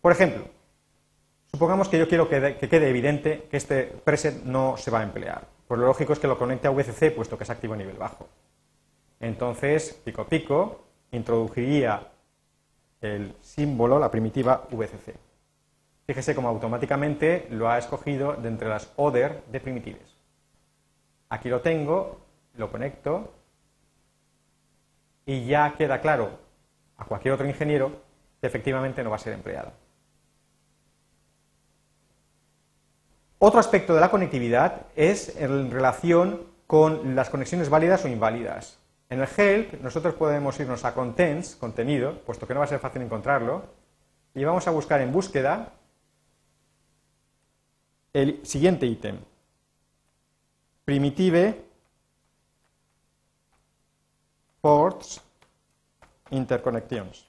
Por 0.00 0.12
ejemplo, 0.12 0.44
supongamos 1.50 1.88
que 1.88 1.98
yo 1.98 2.08
quiero 2.08 2.28
que, 2.28 2.56
quede 2.56 2.88
evidente 2.88 3.46
que 3.50 3.56
este 3.56 3.84
preset 3.84 4.44
no 4.44 4.76
se 4.76 4.90
va 4.90 5.00
a 5.00 5.02
emplear. 5.02 5.46
Pues 5.66 5.80
lo 5.80 5.86
lógico 5.86 6.12
es 6.12 6.18
que 6.18 6.28
lo 6.28 6.38
conecte 6.38 6.68
a 6.68 6.70
VCC, 6.70 7.14
puesto 7.14 7.36
que 7.36 7.44
es 7.44 7.50
activo 7.50 7.74
a 7.74 7.76
nivel 7.76 7.96
bajo. 7.96 8.28
Entonces, 9.20 10.00
pico 10.04 10.24
pico, 10.26 10.84
introduciría 11.10 12.08
el 13.00 13.34
símbolo, 13.42 13.98
la 13.98 14.10
primitiva 14.10 14.66
VCC. 14.70 15.14
Fíjese 16.06 16.34
cómo 16.34 16.48
automáticamente 16.48 17.46
lo 17.50 17.68
ha 17.68 17.78
escogido 17.78 18.34
de 18.34 18.48
entre 18.48 18.68
las 18.68 18.92
other 18.96 19.42
de 19.50 19.60
primitives. 19.60 20.16
Aquí 21.28 21.48
lo 21.50 21.60
tengo, 21.60 22.20
lo 22.56 22.70
conecto 22.70 23.34
y 25.26 25.46
ya 25.46 25.74
queda 25.76 26.00
claro 26.00 26.30
a 26.96 27.04
cualquier 27.04 27.34
otro 27.34 27.46
ingeniero 27.46 27.92
que 28.40 28.46
efectivamente 28.46 29.04
no 29.04 29.10
va 29.10 29.16
a 29.16 29.20
ser 29.20 29.34
empleado. 29.34 29.72
Otro 33.40 33.60
aspecto 33.60 33.94
de 33.94 34.00
la 34.00 34.10
conectividad 34.10 34.86
es 34.96 35.36
en 35.36 35.70
relación 35.70 36.42
con 36.66 37.14
las 37.14 37.30
conexiones 37.30 37.68
válidas 37.70 38.04
o 38.04 38.08
inválidas. 38.08 38.78
En 39.10 39.20
el 39.20 39.28
help 39.36 39.80
nosotros 39.80 40.14
podemos 40.14 40.58
irnos 40.58 40.84
a 40.84 40.92
contents, 40.92 41.54
contenido, 41.54 42.18
puesto 42.26 42.46
que 42.46 42.54
no 42.54 42.60
va 42.60 42.66
a 42.66 42.68
ser 42.68 42.80
fácil 42.80 43.02
encontrarlo, 43.02 43.62
y 44.34 44.44
vamos 44.44 44.66
a 44.66 44.72
buscar 44.72 45.00
en 45.00 45.12
búsqueda 45.12 45.72
el 48.12 48.44
siguiente 48.44 48.86
ítem. 48.86 49.18
Primitive 50.84 51.64
ports 54.60 55.22
interconnections. 56.30 57.27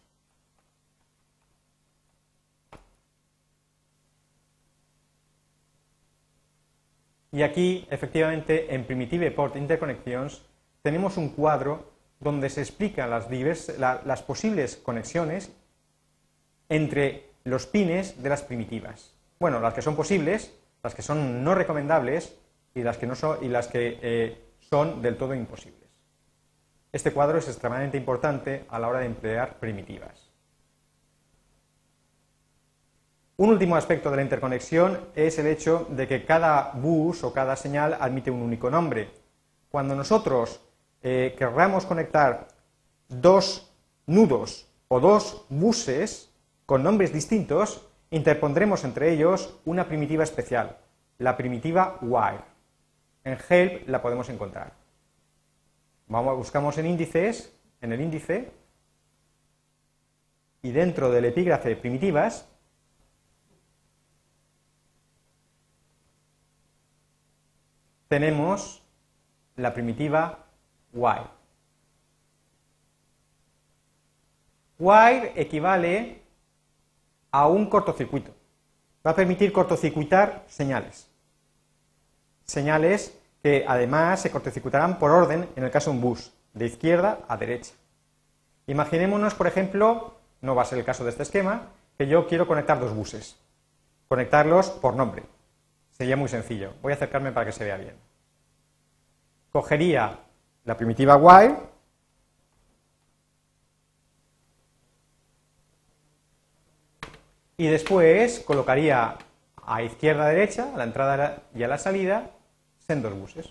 Y 7.32 7.44
aquí, 7.44 7.88
efectivamente, 7.92 8.74
en 8.74 8.86
Primitive 8.86 9.32
Port 9.32 9.56
Interconnections 9.56 10.42
tenemos 10.82 11.18
un 11.18 11.30
cuadro 11.30 11.92
donde 12.20 12.50
se 12.50 12.62
explican 12.62 13.10
las, 13.10 13.28
las 13.78 14.24
posibles 14.24 14.78
conexiones 14.78 15.52
entre 16.68 17.30
los 17.44 17.66
pines 17.66 18.22
de 18.22 18.30
las 18.30 18.44
primitivas. 18.44 19.14
Bueno, 19.40 19.60
las 19.60 19.74
que 19.74 19.82
son 19.82 19.96
posibles, 19.96 20.54
las 20.84 20.96
que 20.96 21.02
son 21.02 21.44
no 21.44 21.56
recomendables 21.56 22.36
y 22.74 22.84
las 22.84 22.98
que, 22.98 23.08
no 23.08 23.16
son, 23.16 23.44
y 23.44 23.48
las 23.48 23.68
que 23.68 24.00
eh, 24.02 24.38
son 24.60 25.02
del 25.02 25.18
todo 25.18 25.34
imposibles. 25.34 25.80
Este 26.92 27.12
cuadro 27.12 27.38
es 27.38 27.48
extremadamente 27.48 27.98
importante 27.98 28.66
a 28.70 28.80
la 28.80 28.88
hora 28.88 29.00
de 29.00 29.06
emplear 29.06 29.60
primitivas. 29.60 30.29
Un 33.40 33.52
último 33.52 33.78
aspecto 33.78 34.12
de 34.12 34.18
la 34.18 34.24
interconexión 34.24 35.00
es 35.16 35.40
el 35.40 35.48
hecho 35.48 35.88
de 35.92 36.10
que 36.10 36.26
cada 36.26 36.74
bus 36.74 37.24
o 37.24 37.32
cada 37.32 37.56
señal 37.56 37.96
admite 37.98 38.30
un 38.30 38.42
único 38.42 38.70
nombre. 38.70 39.12
Cuando 39.70 39.96
nosotros 39.96 40.60
eh, 41.02 41.34
querramos 41.38 41.86
conectar 41.86 42.50
dos 43.08 43.74
nudos 44.08 44.68
o 44.90 45.00
dos 45.00 45.46
buses 45.48 46.34
con 46.66 46.84
nombres 46.84 47.14
distintos, 47.14 47.88
interpondremos 48.12 48.84
entre 48.84 49.14
ellos 49.14 49.58
una 49.64 49.88
primitiva 49.88 50.26
especial, 50.26 50.76
la 51.18 51.38
primitiva 51.38 51.98
wire. 52.02 52.44
En 53.24 53.38
help 53.50 53.88
la 53.88 54.02
podemos 54.02 54.28
encontrar. 54.28 54.74
Buscamos 56.08 56.78
en 56.78 56.88
índices, 56.88 57.58
en 57.80 57.94
el 57.94 58.02
índice, 58.02 58.52
y 60.62 60.72
dentro 60.72 61.10
del 61.10 61.24
epígrafe 61.24 61.78
primitivas, 61.78 62.50
tenemos 68.10 68.82
la 69.56 69.74
primitiva 69.74 70.40
wire. 70.92 71.30
Wire 74.80 75.34
equivale 75.36 76.22
a 77.32 77.48
un 77.48 77.70
cortocircuito. 77.70 78.34
Va 79.06 79.12
a 79.12 79.16
permitir 79.16 79.54
cortocircuitar 79.54 80.44
señales. 80.48 81.08
Señales 82.46 83.16
que 83.44 83.64
además 83.68 84.22
se 84.22 84.32
cortocircuitarán 84.32 85.00
por 85.00 85.12
orden 85.12 85.48
en 85.56 85.64
el 85.64 85.72
caso 85.72 85.92
de 85.92 85.98
un 85.98 86.02
bus, 86.02 86.34
de 86.54 86.66
izquierda 86.66 87.20
a 87.28 87.38
derecha. 87.38 87.74
Imaginémonos, 88.68 89.36
por 89.36 89.48
ejemplo, 89.48 90.16
no 90.42 90.56
va 90.56 90.64
a 90.64 90.66
ser 90.66 90.80
el 90.80 90.86
caso 90.86 91.04
de 91.04 91.12
este 91.12 91.24
esquema, 91.24 91.68
que 91.98 92.08
yo 92.08 92.28
quiero 92.28 92.48
conectar 92.48 92.80
dos 92.80 92.94
buses. 92.94 93.38
Conectarlos 94.08 94.70
por 94.70 94.96
nombre. 94.96 95.24
Sería 96.00 96.16
muy 96.16 96.30
sencillo. 96.30 96.74
Voy 96.82 96.94
a 96.94 96.96
acercarme 96.96 97.34
para 97.34 97.46
que 97.46 97.52
se 97.52 97.66
vea 97.66 97.76
bien. 97.76 97.94
Cogería 99.52 100.18
la 100.64 100.78
primitiva 100.78 101.18
while 101.18 101.58
y 107.58 107.68
después 107.68 108.40
colocaría 108.48 109.18
a 109.58 109.84
izquierda 109.84 110.28
a 110.28 110.30
derecha, 110.30 110.74
a 110.74 110.78
la 110.78 110.86
entrada 110.86 111.44
y 111.54 111.64
a 111.64 111.68
la 111.68 111.78
salida, 111.78 112.32
sendos 112.78 113.14
buses. 113.14 113.50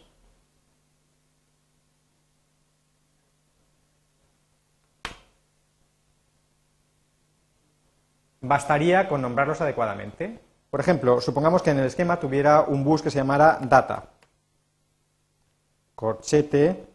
Bastaría 8.40 9.06
con 9.06 9.20
nombrarlos 9.20 9.60
adecuadamente. 9.60 10.47
Por 10.70 10.80
ejemplo, 10.80 11.20
supongamos 11.20 11.62
que 11.62 11.70
en 11.70 11.78
el 11.78 11.86
esquema 11.86 12.20
tuviera 12.20 12.62
un 12.62 12.84
bus 12.84 13.00
que 13.02 13.10
se 13.10 13.18
llamara 13.18 13.58
data, 13.62 14.10
corchete 15.94 16.86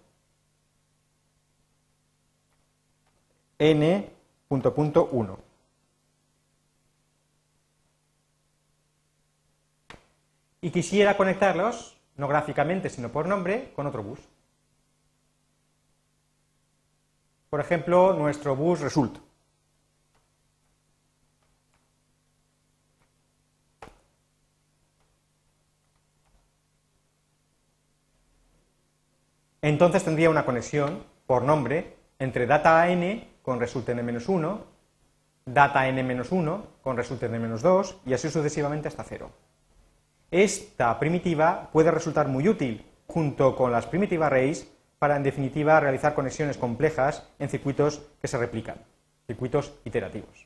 n 3.57 4.11
punto 4.47 4.73
punto 4.73 5.09
1. 5.11 5.39
Y 10.61 10.71
quisiera 10.71 11.17
conectarlos, 11.17 11.97
no 12.15 12.27
gráficamente, 12.27 12.89
sino 12.89 13.09
por 13.09 13.27
nombre, 13.27 13.73
con 13.75 13.87
otro 13.87 14.03
bus. 14.03 14.19
Por 17.49 17.59
ejemplo, 17.59 18.13
nuestro 18.13 18.55
bus 18.55 18.79
result. 18.79 19.17
Entonces 29.63 30.03
tendría 30.03 30.29
una 30.29 30.43
conexión 30.43 31.05
por 31.25 31.43
nombre 31.43 31.95
entre 32.19 32.45
data 32.45 32.85
n 32.89 33.29
con 33.41 33.61
resulta 33.61 33.93
n-1, 33.93 34.59
data 35.45 35.87
n-1 35.87 36.61
con 36.81 36.97
resulta 36.97 37.27
n-2 37.27 37.95
y 38.05 38.13
así 38.13 38.29
sucesivamente 38.29 38.89
hasta 38.89 39.05
0. 39.05 39.31
Esta 40.29 40.99
primitiva 40.99 41.69
puede 41.71 41.91
resultar 41.91 42.27
muy 42.27 42.49
útil 42.49 42.85
junto 43.07 43.55
con 43.55 43.71
las 43.71 43.85
primitive 43.85 44.25
arrays 44.25 44.69
para 44.99 45.15
en 45.15 45.23
definitiva 45.23 45.79
realizar 45.79 46.13
conexiones 46.13 46.57
complejas 46.57 47.25
en 47.39 47.47
circuitos 47.47 48.01
que 48.21 48.27
se 48.27 48.37
replican, 48.37 48.83
circuitos 49.27 49.79
iterativos. 49.85 50.45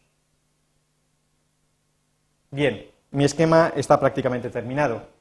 Bien, 2.52 2.86
mi 3.10 3.26
esquema 3.26 3.74
está 3.76 4.00
prácticamente 4.00 4.52
terminado. 4.52 5.17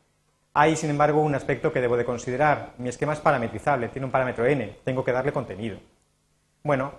Hay, 0.58 0.74
sin 0.74 0.88
embargo, 0.88 1.20
un 1.20 1.34
aspecto 1.34 1.70
que 1.70 1.82
debo 1.82 1.98
de 1.98 2.06
considerar. 2.06 2.70
Mi 2.78 2.88
esquema 2.88 3.12
es 3.12 3.20
parametrizable, 3.20 3.88
tiene 3.88 4.06
un 4.06 4.10
parámetro 4.10 4.46
n, 4.46 4.78
tengo 4.84 5.04
que 5.04 5.12
darle 5.12 5.30
contenido. 5.30 5.76
Bueno, 6.62 6.92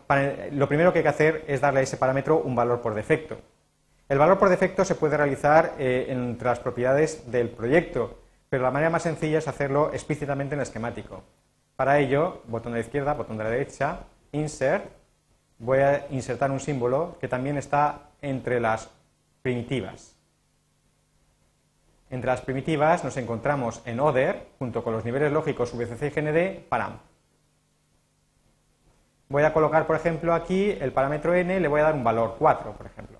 lo 0.51 0.67
primero 0.67 0.93
que 0.93 0.99
hay 0.99 1.03
que 1.03 1.09
hacer 1.09 1.43
es 1.47 1.59
darle 1.59 1.79
a 1.79 1.83
ese 1.83 1.97
parámetro 1.97 2.37
un 2.37 2.53
valor 2.53 2.81
por 2.81 2.93
defecto. 2.93 3.39
El 4.07 4.19
valor 4.19 4.37
por 4.37 4.49
defecto 4.49 4.85
se 4.85 4.93
puede 4.93 5.17
realizar 5.17 5.73
eh, 5.79 6.05
entre 6.09 6.49
las 6.49 6.59
propiedades 6.59 7.31
del 7.31 7.49
proyecto, 7.49 8.19
pero 8.47 8.61
la 8.61 8.69
manera 8.69 8.91
más 8.91 9.01
sencilla 9.01 9.39
es 9.39 9.47
hacerlo 9.47 9.89
explícitamente 9.91 10.53
en 10.53 10.59
el 10.59 10.67
esquemático. 10.67 11.23
Para 11.75 11.97
ello, 11.97 12.43
botón 12.45 12.73
de 12.73 12.81
la 12.81 12.85
izquierda, 12.85 13.15
botón 13.15 13.37
de 13.37 13.43
la 13.43 13.49
derecha, 13.49 14.01
insert, 14.33 14.85
voy 15.57 15.79
a 15.79 16.05
insertar 16.11 16.51
un 16.51 16.59
símbolo 16.59 17.17
que 17.19 17.27
también 17.27 17.57
está 17.57 18.11
entre 18.21 18.59
las 18.59 18.91
primitivas. 19.41 20.16
Entre 22.09 22.29
las 22.29 22.41
primitivas 22.41 23.03
nos 23.03 23.17
encontramos 23.17 23.81
en 23.85 23.99
other, 23.99 24.47
junto 24.59 24.83
con 24.83 24.93
los 24.93 25.03
niveles 25.03 25.31
lógicos 25.31 25.73
VCC 25.73 26.03
y 26.03 26.09
GND, 26.09 26.67
param. 26.69 26.99
Voy 29.29 29.43
a 29.43 29.51
colocar, 29.51 29.85
por 29.85 29.97
ejemplo, 29.97 30.33
aquí 30.33 30.71
el 30.71 30.93
parámetro 30.93 31.33
n, 31.33 31.59
le 31.59 31.67
voy 31.67 31.81
a 31.81 31.85
dar 31.85 31.95
un 31.95 32.03
valor 32.03 32.35
4, 32.39 32.71
por 32.71 32.85
ejemplo. 32.85 33.19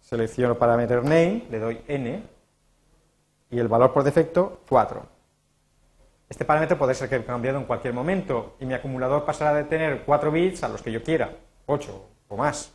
Selecciono 0.00 0.54
el 0.54 0.58
parámetro 0.58 1.02
name, 1.02 1.46
le 1.50 1.58
doy 1.60 1.80
n, 1.86 2.22
y 3.50 3.58
el 3.58 3.68
valor 3.68 3.92
por 3.92 4.02
defecto 4.02 4.62
4. 4.68 5.06
Este 6.28 6.44
parámetro 6.44 6.76
puede 6.76 6.94
ser 6.94 7.24
cambiado 7.24 7.58
en 7.58 7.64
cualquier 7.64 7.94
momento, 7.94 8.56
y 8.58 8.66
mi 8.66 8.74
acumulador 8.74 9.24
pasará 9.24 9.54
de 9.54 9.64
tener 9.64 10.02
4 10.04 10.32
bits 10.32 10.64
a 10.64 10.68
los 10.68 10.82
que 10.82 10.90
yo 10.90 11.00
quiera, 11.04 11.36
8 11.66 12.06
o 12.26 12.36
más. 12.36 12.72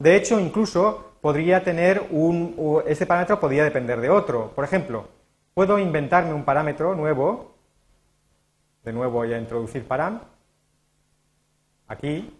De 0.00 0.16
hecho, 0.16 0.40
incluso 0.40 1.11
podría 1.22 1.62
tener 1.62 2.04
un, 2.10 2.82
este 2.86 3.06
parámetro 3.06 3.38
podría 3.40 3.64
depender 3.64 4.00
de 4.00 4.10
otro. 4.10 4.50
Por 4.50 4.64
ejemplo, 4.64 5.08
puedo 5.54 5.78
inventarme 5.78 6.34
un 6.34 6.44
parámetro 6.44 6.94
nuevo, 6.96 7.54
de 8.82 8.92
nuevo 8.92 9.12
voy 9.12 9.32
a 9.32 9.38
introducir 9.38 9.86
param, 9.86 10.20
aquí, 11.86 12.36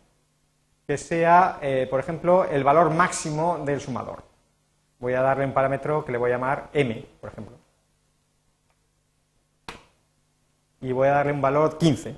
que 0.87 0.99
sea, 0.99 1.59
eh, 1.63 1.87
por 1.89 2.01
ejemplo, 2.01 2.45
el 2.45 2.65
valor 2.65 2.91
máximo 2.91 3.61
del 3.65 3.81
sumador. 3.81 4.25
Voy 4.99 5.15
a 5.15 5.23
darle 5.23 5.45
un 5.45 5.55
parámetro 5.55 6.05
que 6.05 6.11
le 6.11 6.19
voy 6.19 6.31
a 6.31 6.35
llamar 6.35 6.69
m, 6.73 7.07
por 7.21 7.31
ejemplo. 7.31 7.57
Y 10.81 10.91
voy 10.91 11.07
a 11.07 11.13
darle 11.13 11.33
un 11.33 11.41
valor 11.41 11.79
15. 11.79 12.17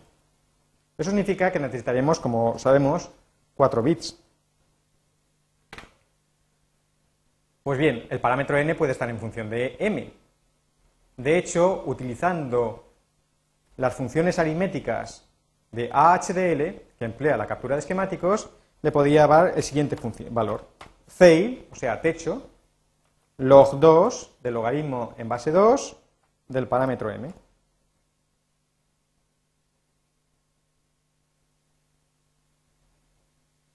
Eso 0.96 1.11
significa 1.11 1.53
que 1.53 1.61
necesitaremos, 1.61 2.18
como 2.18 2.59
sabemos, 2.59 3.11
4 3.55 3.83
bits. 3.83 4.24
Pues 7.64 7.79
bien, 7.79 8.07
el 8.11 8.20
parámetro 8.20 8.59
n 8.59 8.74
puede 8.74 8.92
estar 8.92 9.09
en 9.09 9.18
función 9.18 9.48
de 9.48 9.77
m. 9.79 10.12
De 11.16 11.38
hecho, 11.38 11.83
utilizando 11.87 12.92
las 13.79 13.94
funciones 13.94 14.38
aritméticas 14.38 15.27
de 15.72 15.88
AHDL, 15.90 16.83
que 16.98 17.05
emplea 17.07 17.38
la 17.38 17.46
captura 17.46 17.74
de 17.74 17.81
esquemáticos, 17.81 18.50
le 18.83 18.92
podría 18.92 19.27
dar 19.27 19.55
el 19.57 19.62
siguiente 19.62 19.96
valor. 20.31 20.68
Fail, 21.09 21.66
o 21.72 21.74
sea, 21.74 22.03
techo, 22.03 22.50
log 23.38 23.81
2 23.81 24.37
del 24.42 24.53
logaritmo 24.53 25.14
en 25.16 25.31
base 25.31 25.50
2 25.50 25.96
del 26.48 26.68
parámetro 26.68 27.11
m. 27.11 27.33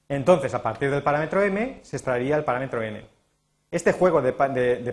Entonces, 0.10 0.54
a 0.54 0.62
partir 0.62 0.92
del 0.92 1.02
parámetro 1.02 1.42
m, 1.42 1.80
se 1.82 1.96
extraería 1.96 2.38
el 2.38 2.44
parámetro 2.44 2.84
n. 2.84 3.19
Este 3.72 3.92
juego 3.92 4.22
de, 4.24 4.34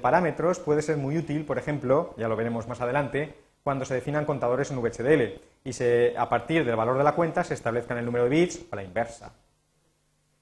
parámetros 0.01 0.59
puede 0.59 0.83
ser 0.83 0.99
muy 0.99 1.17
útil, 1.17 1.47
por 1.47 1.57
ejemplo, 1.57 2.15
ya 2.19 2.29
lo 2.29 2.37
veremos 2.37 2.69
más 2.69 2.81
adelante, 2.83 3.35
cuando 3.63 3.87
se 3.87 3.95
definan 3.95 4.27
contadores 4.27 4.71
en 4.71 4.79
VHDL 4.79 5.41
y 5.65 5.73
se, 5.73 6.15
a 6.17 6.29
partir 6.29 6.65
del 6.65 6.77
valor 6.77 6.99
de 6.99 7.05
la 7.05 7.15
cuenta 7.15 7.43
se 7.43 7.55
establezcan 7.55 7.99
el 7.99 8.05
número 8.05 8.25
de 8.25 8.31
bits 8.31 8.67
a 8.71 8.77
la 8.77 8.83
inversa. 8.83 9.33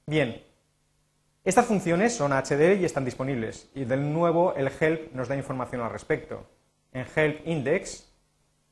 Bien, 0.06 0.42
estas 1.44 1.66
funciones 1.66 2.14
son 2.14 2.32
HDL 2.32 2.80
y 2.80 2.84
están 2.84 3.04
disponibles 3.04 3.70
y 3.74 3.84
de 3.84 3.96
nuevo 3.96 4.54
el 4.54 4.70
help 4.80 5.12
nos 5.14 5.28
da 5.28 5.36
información 5.36 5.80
al 5.80 5.90
respecto. 5.90 6.44
En 6.92 7.06
help 7.14 7.46
index 7.46 8.12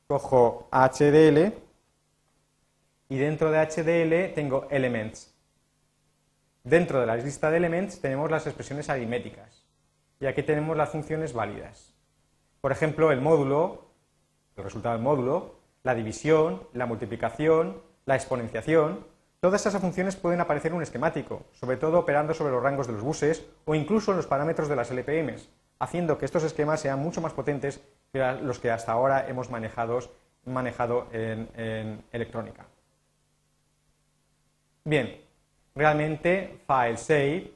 cojo 0.07 0.68
HDL 0.72 1.53
y 3.09 3.16
dentro 3.16 3.51
de 3.51 3.59
HDL 3.59 4.35
tengo 4.35 4.66
elements. 4.70 5.32
Dentro 6.64 7.01
de 7.01 7.07
la 7.07 7.16
lista 7.16 7.51
de 7.51 7.57
elements 7.57 8.01
tenemos 8.01 8.31
las 8.31 8.46
expresiones 8.46 8.88
aritméticas 8.88 9.66
y 10.20 10.27
aquí 10.27 10.44
tenemos 10.44 10.77
las 10.77 10.90
funciones 10.90 11.33
válidas. 11.33 11.92
Por 12.61 12.70
ejemplo, 12.70 13.11
el 13.11 13.20
módulo, 13.20 13.90
el 14.57 14.62
resultado 14.62 14.94
del 14.94 15.03
módulo, 15.03 15.57
la 15.83 15.96
división, 15.96 16.62
la 16.72 16.87
multiplicación, 16.87 17.83
la 18.07 18.14
exponenciación, 18.14 19.05
todas 19.40 19.66
esas 19.66 19.81
funciones 19.81 20.14
pueden 20.14 20.40
aparecer 20.40 20.70
en 20.70 20.77
un 20.77 20.85
esquemático, 20.85 21.42
sobre 21.51 21.77
todo 21.77 21.98
operando 21.98 22.33
sobre 22.33 22.53
los 22.53 22.62
rangos 22.62 22.87
de 22.87 22.92
los 22.92 23.03
buses 23.03 23.44
o 23.64 23.75
incluso 23.75 24.12
en 24.12 24.18
los 24.18 24.29
parámetros 24.29 24.68
de 24.68 24.77
las 24.77 24.92
LPMs, 24.92 25.48
haciendo 25.81 26.16
que 26.16 26.27
estos 26.27 26.44
esquemas 26.44 26.81
sean 26.81 27.01
mucho 27.01 27.20
más 27.20 27.33
potentes 27.33 27.81
que 28.12 28.20
los 28.40 28.61
que 28.61 28.70
hasta 28.70 28.92
ahora 28.92 29.29
hemos 29.29 29.51
manejado, 29.51 31.09
en, 31.12 31.48
en 31.57 32.05
electrónica. 32.12 32.66
Bien, 34.85 35.22
Realmente, 35.75 36.61
file 36.67 36.97
save, 36.97 37.53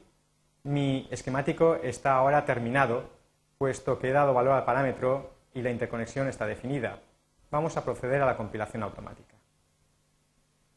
mi 0.63 1.07
esquemático 1.11 1.75
está 1.75 2.15
ahora 2.15 2.45
terminado, 2.45 3.09
puesto 3.57 3.99
que 3.99 4.09
he 4.09 4.11
dado 4.11 4.33
valor 4.33 4.53
al 4.53 4.65
parámetro 4.65 5.31
y 5.53 5.61
la 5.61 5.69
interconexión 5.69 6.27
está 6.27 6.45
definida. 6.45 6.99
Vamos 7.51 7.77
a 7.77 7.85
proceder 7.85 8.21
a 8.21 8.25
la 8.25 8.35
compilación 8.35 8.83
automática. 8.83 9.35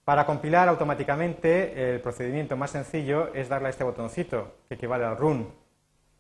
Para 0.05 0.27
compilar 0.27 0.69
automáticamente, 0.69 1.95
el 1.95 2.01
procedimiento 2.01 2.57
más 2.57 2.71
sencillo 2.71 3.33
es 3.35 3.49
darle 3.49 3.69
a 3.69 3.71
este 3.71 3.85
botoncito, 3.85 4.57
que 4.69 4.75
equivale 4.75 5.05
al 5.05 5.17
run. 5.17 5.49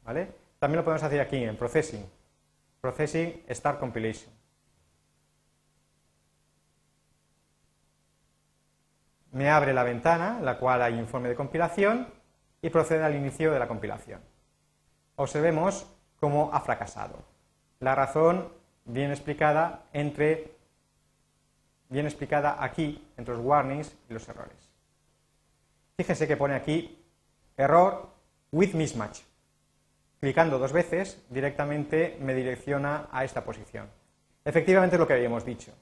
¿vale? 0.04 0.28
También 0.58 0.78
lo 0.78 0.84
podemos 0.84 1.02
hacer 1.02 1.20
aquí, 1.20 1.42
en 1.42 1.56
Processing. 1.56 2.04
Processing 2.80 3.44
Start 3.50 3.78
Compilation. 3.78 4.39
Me 9.32 9.48
abre 9.50 9.72
la 9.72 9.84
ventana 9.84 10.36
en 10.38 10.44
la 10.44 10.58
cual 10.58 10.82
hay 10.82 10.98
informe 10.98 11.28
de 11.28 11.34
compilación 11.34 12.08
y 12.62 12.70
procede 12.70 13.04
al 13.04 13.14
inicio 13.14 13.52
de 13.52 13.58
la 13.58 13.68
compilación. 13.68 14.20
Observemos 15.16 15.86
cómo 16.18 16.50
ha 16.52 16.60
fracasado. 16.60 17.22
La 17.80 17.94
razón 17.94 18.48
bien 18.84 19.10
explicada 19.10 19.84
entre 19.92 20.54
bien 21.88 22.06
explicada 22.06 22.62
aquí 22.62 23.04
entre 23.16 23.34
los 23.34 23.44
warnings 23.44 23.96
y 24.08 24.14
los 24.14 24.28
errores. 24.28 24.70
Fíjense 25.96 26.26
que 26.26 26.36
pone 26.36 26.54
aquí 26.54 26.98
error 27.56 28.08
with 28.52 28.74
mismatch. 28.74 29.20
Clicando 30.20 30.58
dos 30.58 30.72
veces 30.72 31.22
directamente 31.30 32.16
me 32.20 32.34
direcciona 32.34 33.08
a 33.10 33.24
esta 33.24 33.44
posición. 33.44 33.88
Efectivamente 34.44 34.96
es 34.96 35.00
lo 35.00 35.06
que 35.06 35.14
habíamos 35.14 35.44
dicho. 35.44 35.72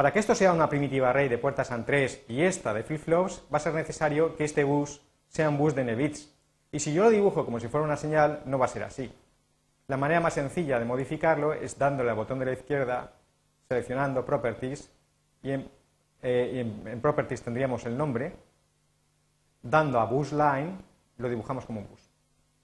Para 0.00 0.14
que 0.14 0.18
esto 0.18 0.34
sea 0.34 0.54
una 0.54 0.70
primitiva 0.70 1.10
array 1.10 1.28
de 1.28 1.36
puertas 1.36 1.70
AND 1.70 1.84
3 1.84 2.24
y 2.28 2.40
esta 2.40 2.72
de 2.72 2.82
flip-flops, 2.82 3.42
va 3.52 3.58
a 3.58 3.60
ser 3.60 3.74
necesario 3.74 4.34
que 4.34 4.44
este 4.44 4.64
bus 4.64 5.02
sea 5.28 5.50
un 5.50 5.58
bus 5.58 5.74
de 5.74 5.82
n-bits. 5.82 6.34
Y 6.72 6.80
si 6.80 6.94
yo 6.94 7.02
lo 7.02 7.10
dibujo 7.10 7.44
como 7.44 7.60
si 7.60 7.68
fuera 7.68 7.84
una 7.84 7.98
señal, 7.98 8.40
no 8.46 8.58
va 8.58 8.64
a 8.64 8.68
ser 8.68 8.82
así. 8.82 9.12
La 9.88 9.98
manera 9.98 10.20
más 10.20 10.32
sencilla 10.32 10.78
de 10.78 10.86
modificarlo 10.86 11.52
es 11.52 11.76
dándole 11.76 12.08
al 12.08 12.16
botón 12.16 12.38
de 12.38 12.46
la 12.46 12.54
izquierda, 12.54 13.12
seleccionando 13.68 14.24
Properties, 14.24 14.90
y 15.42 15.50
en, 15.50 15.70
eh, 16.22 16.80
en 16.86 17.00
Properties 17.02 17.42
tendríamos 17.42 17.84
el 17.84 17.94
nombre, 17.94 18.32
dando 19.60 20.00
a 20.00 20.06
Bus 20.06 20.32
Line, 20.32 20.78
lo 21.18 21.28
dibujamos 21.28 21.66
como 21.66 21.80
un 21.80 21.88
bus. 21.88 22.10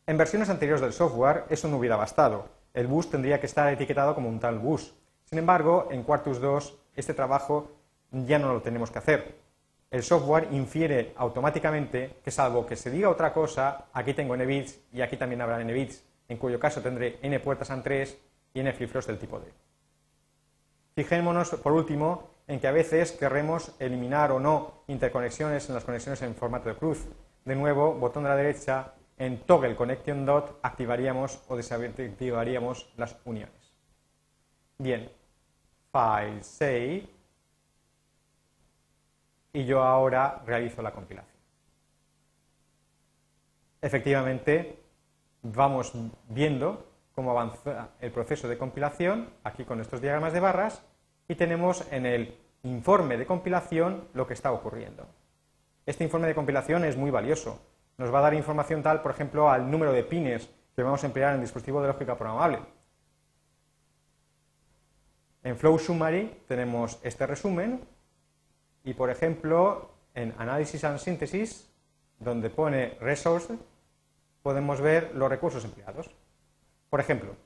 En 0.07 0.17
versiones 0.17 0.49
anteriores 0.49 0.81
del 0.81 0.95
software 0.95 1.45
eso 1.51 1.69
no 1.69 1.77
hubiera 1.77 1.97
bastado. 1.97 2.49
El 2.73 2.87
bus 2.87 3.11
tendría 3.11 3.39
que 3.41 3.47
estar 3.47 3.71
etiquetado 3.71 4.15
como 4.15 4.31
un 4.31 4.41
tal 4.41 4.59
bus. 4.59 4.95
Sin 5.25 5.39
embargo, 5.39 5.89
en 5.91 6.03
Quartus 6.03 6.41
2 6.41 6.86
este 6.97 7.15
trabajo 7.15 7.71
ya 8.11 8.39
no 8.39 8.53
lo 8.53 8.63
tenemos 8.63 8.91
que 8.91 8.99
hacer. 8.99 9.37
El 9.91 10.03
software 10.03 10.49
infiere 10.51 11.13
automáticamente 11.17 12.17
que 12.25 12.31
salvo 12.31 12.67
que 12.67 12.77
se 12.77 12.91
diga 12.91 13.09
otra 13.09 13.33
cosa, 13.33 13.87
aquí 13.93 14.15
tengo 14.15 14.35
n 14.35 14.45
bits 14.45 14.81
y 14.93 15.01
aquí 15.01 15.17
también 15.17 15.41
habrá 15.41 15.61
n 15.61 15.73
bits, 15.73 16.03
en 16.29 16.39
cuyo 16.39 16.59
caso 16.59 16.83
tendré 16.83 17.19
n 17.23 17.39
puertas 17.41 17.71
AND 17.71 17.85
3 17.85 18.19
y 18.55 18.61
n 18.61 18.73
flip 18.73 18.93
del 18.93 19.19
tipo 19.19 19.39
D. 19.39 19.47
Fijémonos, 20.95 21.51
por 21.57 21.73
último, 21.73 22.31
en 22.49 22.59
que 22.59 22.69
a 22.69 22.73
veces 22.73 23.13
querremos 23.13 23.73
eliminar 23.79 24.33
o 24.33 24.41
no 24.41 24.85
interconexiones 24.89 25.69
en 25.69 25.75
las 25.75 25.85
conexiones 25.85 26.23
en 26.23 26.35
formato 26.35 26.69
de 26.69 26.77
cruz. 26.77 27.07
De 27.45 27.55
nuevo, 27.55 27.95
botón 27.95 28.23
de 28.23 28.31
la 28.31 28.37
derecha, 28.37 28.95
en 29.19 29.39
Toggle 29.43 29.77
Connection 29.77 30.27
Dot 30.27 30.59
activaríamos 30.63 31.41
o 31.49 31.57
desactivaríamos 31.57 32.93
las 32.97 33.17
uniones. 33.25 33.75
Bien, 34.79 35.11
file 35.97 36.43
save 36.43 37.09
y 39.55 39.65
yo 39.65 39.83
ahora 39.83 40.43
realizo 40.45 40.83
la 40.83 40.91
compilación. 40.91 41.41
Efectivamente, 43.81 44.79
vamos 45.43 45.93
viendo 46.29 46.87
cómo 47.15 47.31
avanza 47.31 47.91
el 48.01 48.11
proceso 48.11 48.47
de 48.47 48.59
compilación, 48.59 49.31
aquí 49.43 49.65
con 49.65 49.81
estos 49.81 50.03
diagramas 50.03 50.35
de 50.35 50.41
barras, 50.41 50.83
y 51.29 51.35
tenemos 51.35 51.91
en 51.91 52.05
el 52.05 52.37
informe 52.65 53.17
de 53.17 53.25
compilación 53.25 54.09
lo 54.13 54.27
que 54.27 54.35
está 54.35 54.53
ocurriendo. 54.53 55.07
Este 55.87 56.05
informe 56.05 56.27
de 56.27 56.35
compilación 56.35 56.85
es 56.85 56.97
muy 56.97 57.11
valioso. 57.11 57.59
Nos 57.97 58.13
va 58.13 58.19
a 58.19 58.23
dar 58.23 58.35
información 58.35 58.83
tal, 58.83 59.01
por 59.01 59.13
ejemplo, 59.13 59.49
al 59.49 59.71
número 59.71 59.93
de 59.93 60.05
pines 60.05 60.51
que 60.75 60.83
vamos 60.83 61.03
a 61.03 61.07
emplear 61.07 61.31
en 61.31 61.37
el 61.37 61.41
dispositivo 61.43 61.81
de 61.81 61.89
lógica 61.89 62.19
programable. 62.19 62.76
En 65.47 65.57
Flow 65.57 65.79
Summary 65.79 66.43
tenemos 66.49 66.99
este 67.05 67.25
resumen 67.25 67.81
y, 68.83 68.95
por 68.95 69.11
ejemplo, 69.11 69.93
en 70.13 70.35
Análisis 70.39 70.83
and 70.83 70.99
Synthesis, 70.99 71.73
donde 72.19 72.51
pone 72.51 72.99
Resource, 73.01 73.57
podemos 74.43 74.81
ver 74.81 75.15
los 75.15 75.31
recursos 75.31 75.65
empleados. 75.65 76.11
Por 76.91 76.99
ejemplo, 76.99 77.37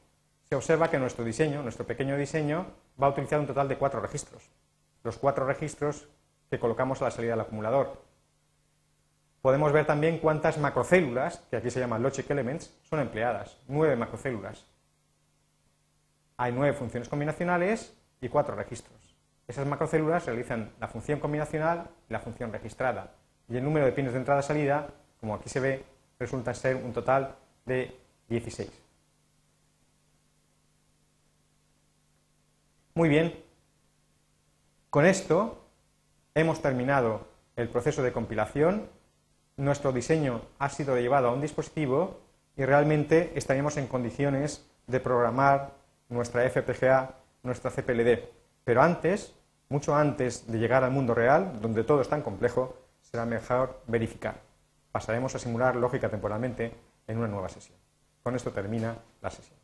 se 0.49 0.57
observa 0.57 0.89
que 0.89 0.99
nuestro 0.99 1.27
diseño, 1.27 1.63
nuestro 1.63 1.87
pequeño 1.87 2.17
diseño, 2.17 2.69
va 2.99 3.09
a 3.09 3.11
utilizar 3.11 3.39
un 3.39 3.47
total 3.47 3.69
de 3.69 3.77
cuatro 3.77 4.01
registros. 4.01 4.49
Los 5.05 5.19
cuatro 5.19 5.45
registros 5.45 6.09
que 6.49 6.59
colocamos 6.59 7.03
a 7.03 7.05
la 7.05 7.11
salida 7.11 7.33
del 7.33 7.41
acumulador. 7.43 8.03
Podemos 9.43 9.73
ver 9.73 9.85
también 9.85 10.21
cuántas 10.21 10.57
macrocélulas, 10.57 11.41
que 11.51 11.57
aquí 11.59 11.71
se 11.71 11.81
llaman 11.81 12.03
logic 12.03 12.31
elements, 12.31 12.75
son 12.81 13.01
empleadas. 13.01 13.59
Nueve 13.69 13.95
macrocélulas 13.95 14.70
hay 16.41 16.53
nueve 16.53 16.73
funciones 16.73 17.07
combinacionales 17.07 17.95
y 18.19 18.31
cuatro 18.31 18.57
registros. 18.57 19.15
Esas 19.47 19.67
macrocélulas 19.67 20.25
realizan 20.25 20.73
la 20.81 20.89
función 20.89 21.21
combinacional 21.21 21.91
y 22.09 22.13
la 22.15 22.21
función 22.21 22.51
registrada. 22.51 23.13
Y 23.47 23.59
el 23.59 23.65
número 23.65 23.85
de 23.85 23.93
pines 23.93 24.15
de 24.15 24.21
entrada-salida, 24.21 24.89
como 25.21 25.35
aquí 25.35 25.51
se 25.51 25.61
ve, 25.61 25.85
resulta 26.19 26.55
ser 26.55 26.77
un 26.77 26.95
total 26.95 27.37
de 27.67 27.95
16. 28.31 28.71
Muy 32.95 33.11
bien. 33.11 33.35
Con 34.89 35.05
esto 35.05 35.63
hemos 36.35 36.63
terminado 36.63 37.29
el 37.55 37.69
proceso 37.69 38.03
de 38.03 38.13
compilación. 38.13 38.89
Nuestro 39.59 39.93
diseño 39.93 40.41
ha 40.59 40.71
sido 40.71 40.97
llevado 40.97 41.29
a 41.29 41.35
un 41.35 41.43
dispositivo 41.43 42.19
y 42.57 42.65
realmente 42.65 43.31
estaríamos 43.35 43.77
en 43.77 43.89
condiciones 43.89 44.67
de 44.87 45.01
programar 45.01 45.80
nuestra 46.11 46.49
FPGA, 46.49 47.15
nuestra 47.43 47.71
CPLD. 47.71 48.29
Pero 48.65 48.83
antes, 48.83 49.35
mucho 49.69 49.95
antes 49.95 50.47
de 50.51 50.59
llegar 50.59 50.85
al 50.85 50.91
mundo 50.91 51.15
real, 51.15 51.61
donde 51.61 51.85
todo 51.85 52.03
es 52.03 52.09
tan 52.09 52.23
complejo, 52.23 52.77
será 53.01 53.25
mejor 53.25 53.81
verificar. 53.87 54.35
Pasaremos 54.93 55.35
a 55.35 55.39
simular 55.39 55.77
lógica 55.77 56.09
temporalmente 56.09 56.75
en 57.07 57.19
una 57.19 57.29
nueva 57.29 57.49
sesión. 57.49 57.79
Con 58.23 58.37
esto 58.37 58.51
termina 58.51 58.97
la 59.23 59.31
sesión. 59.31 59.60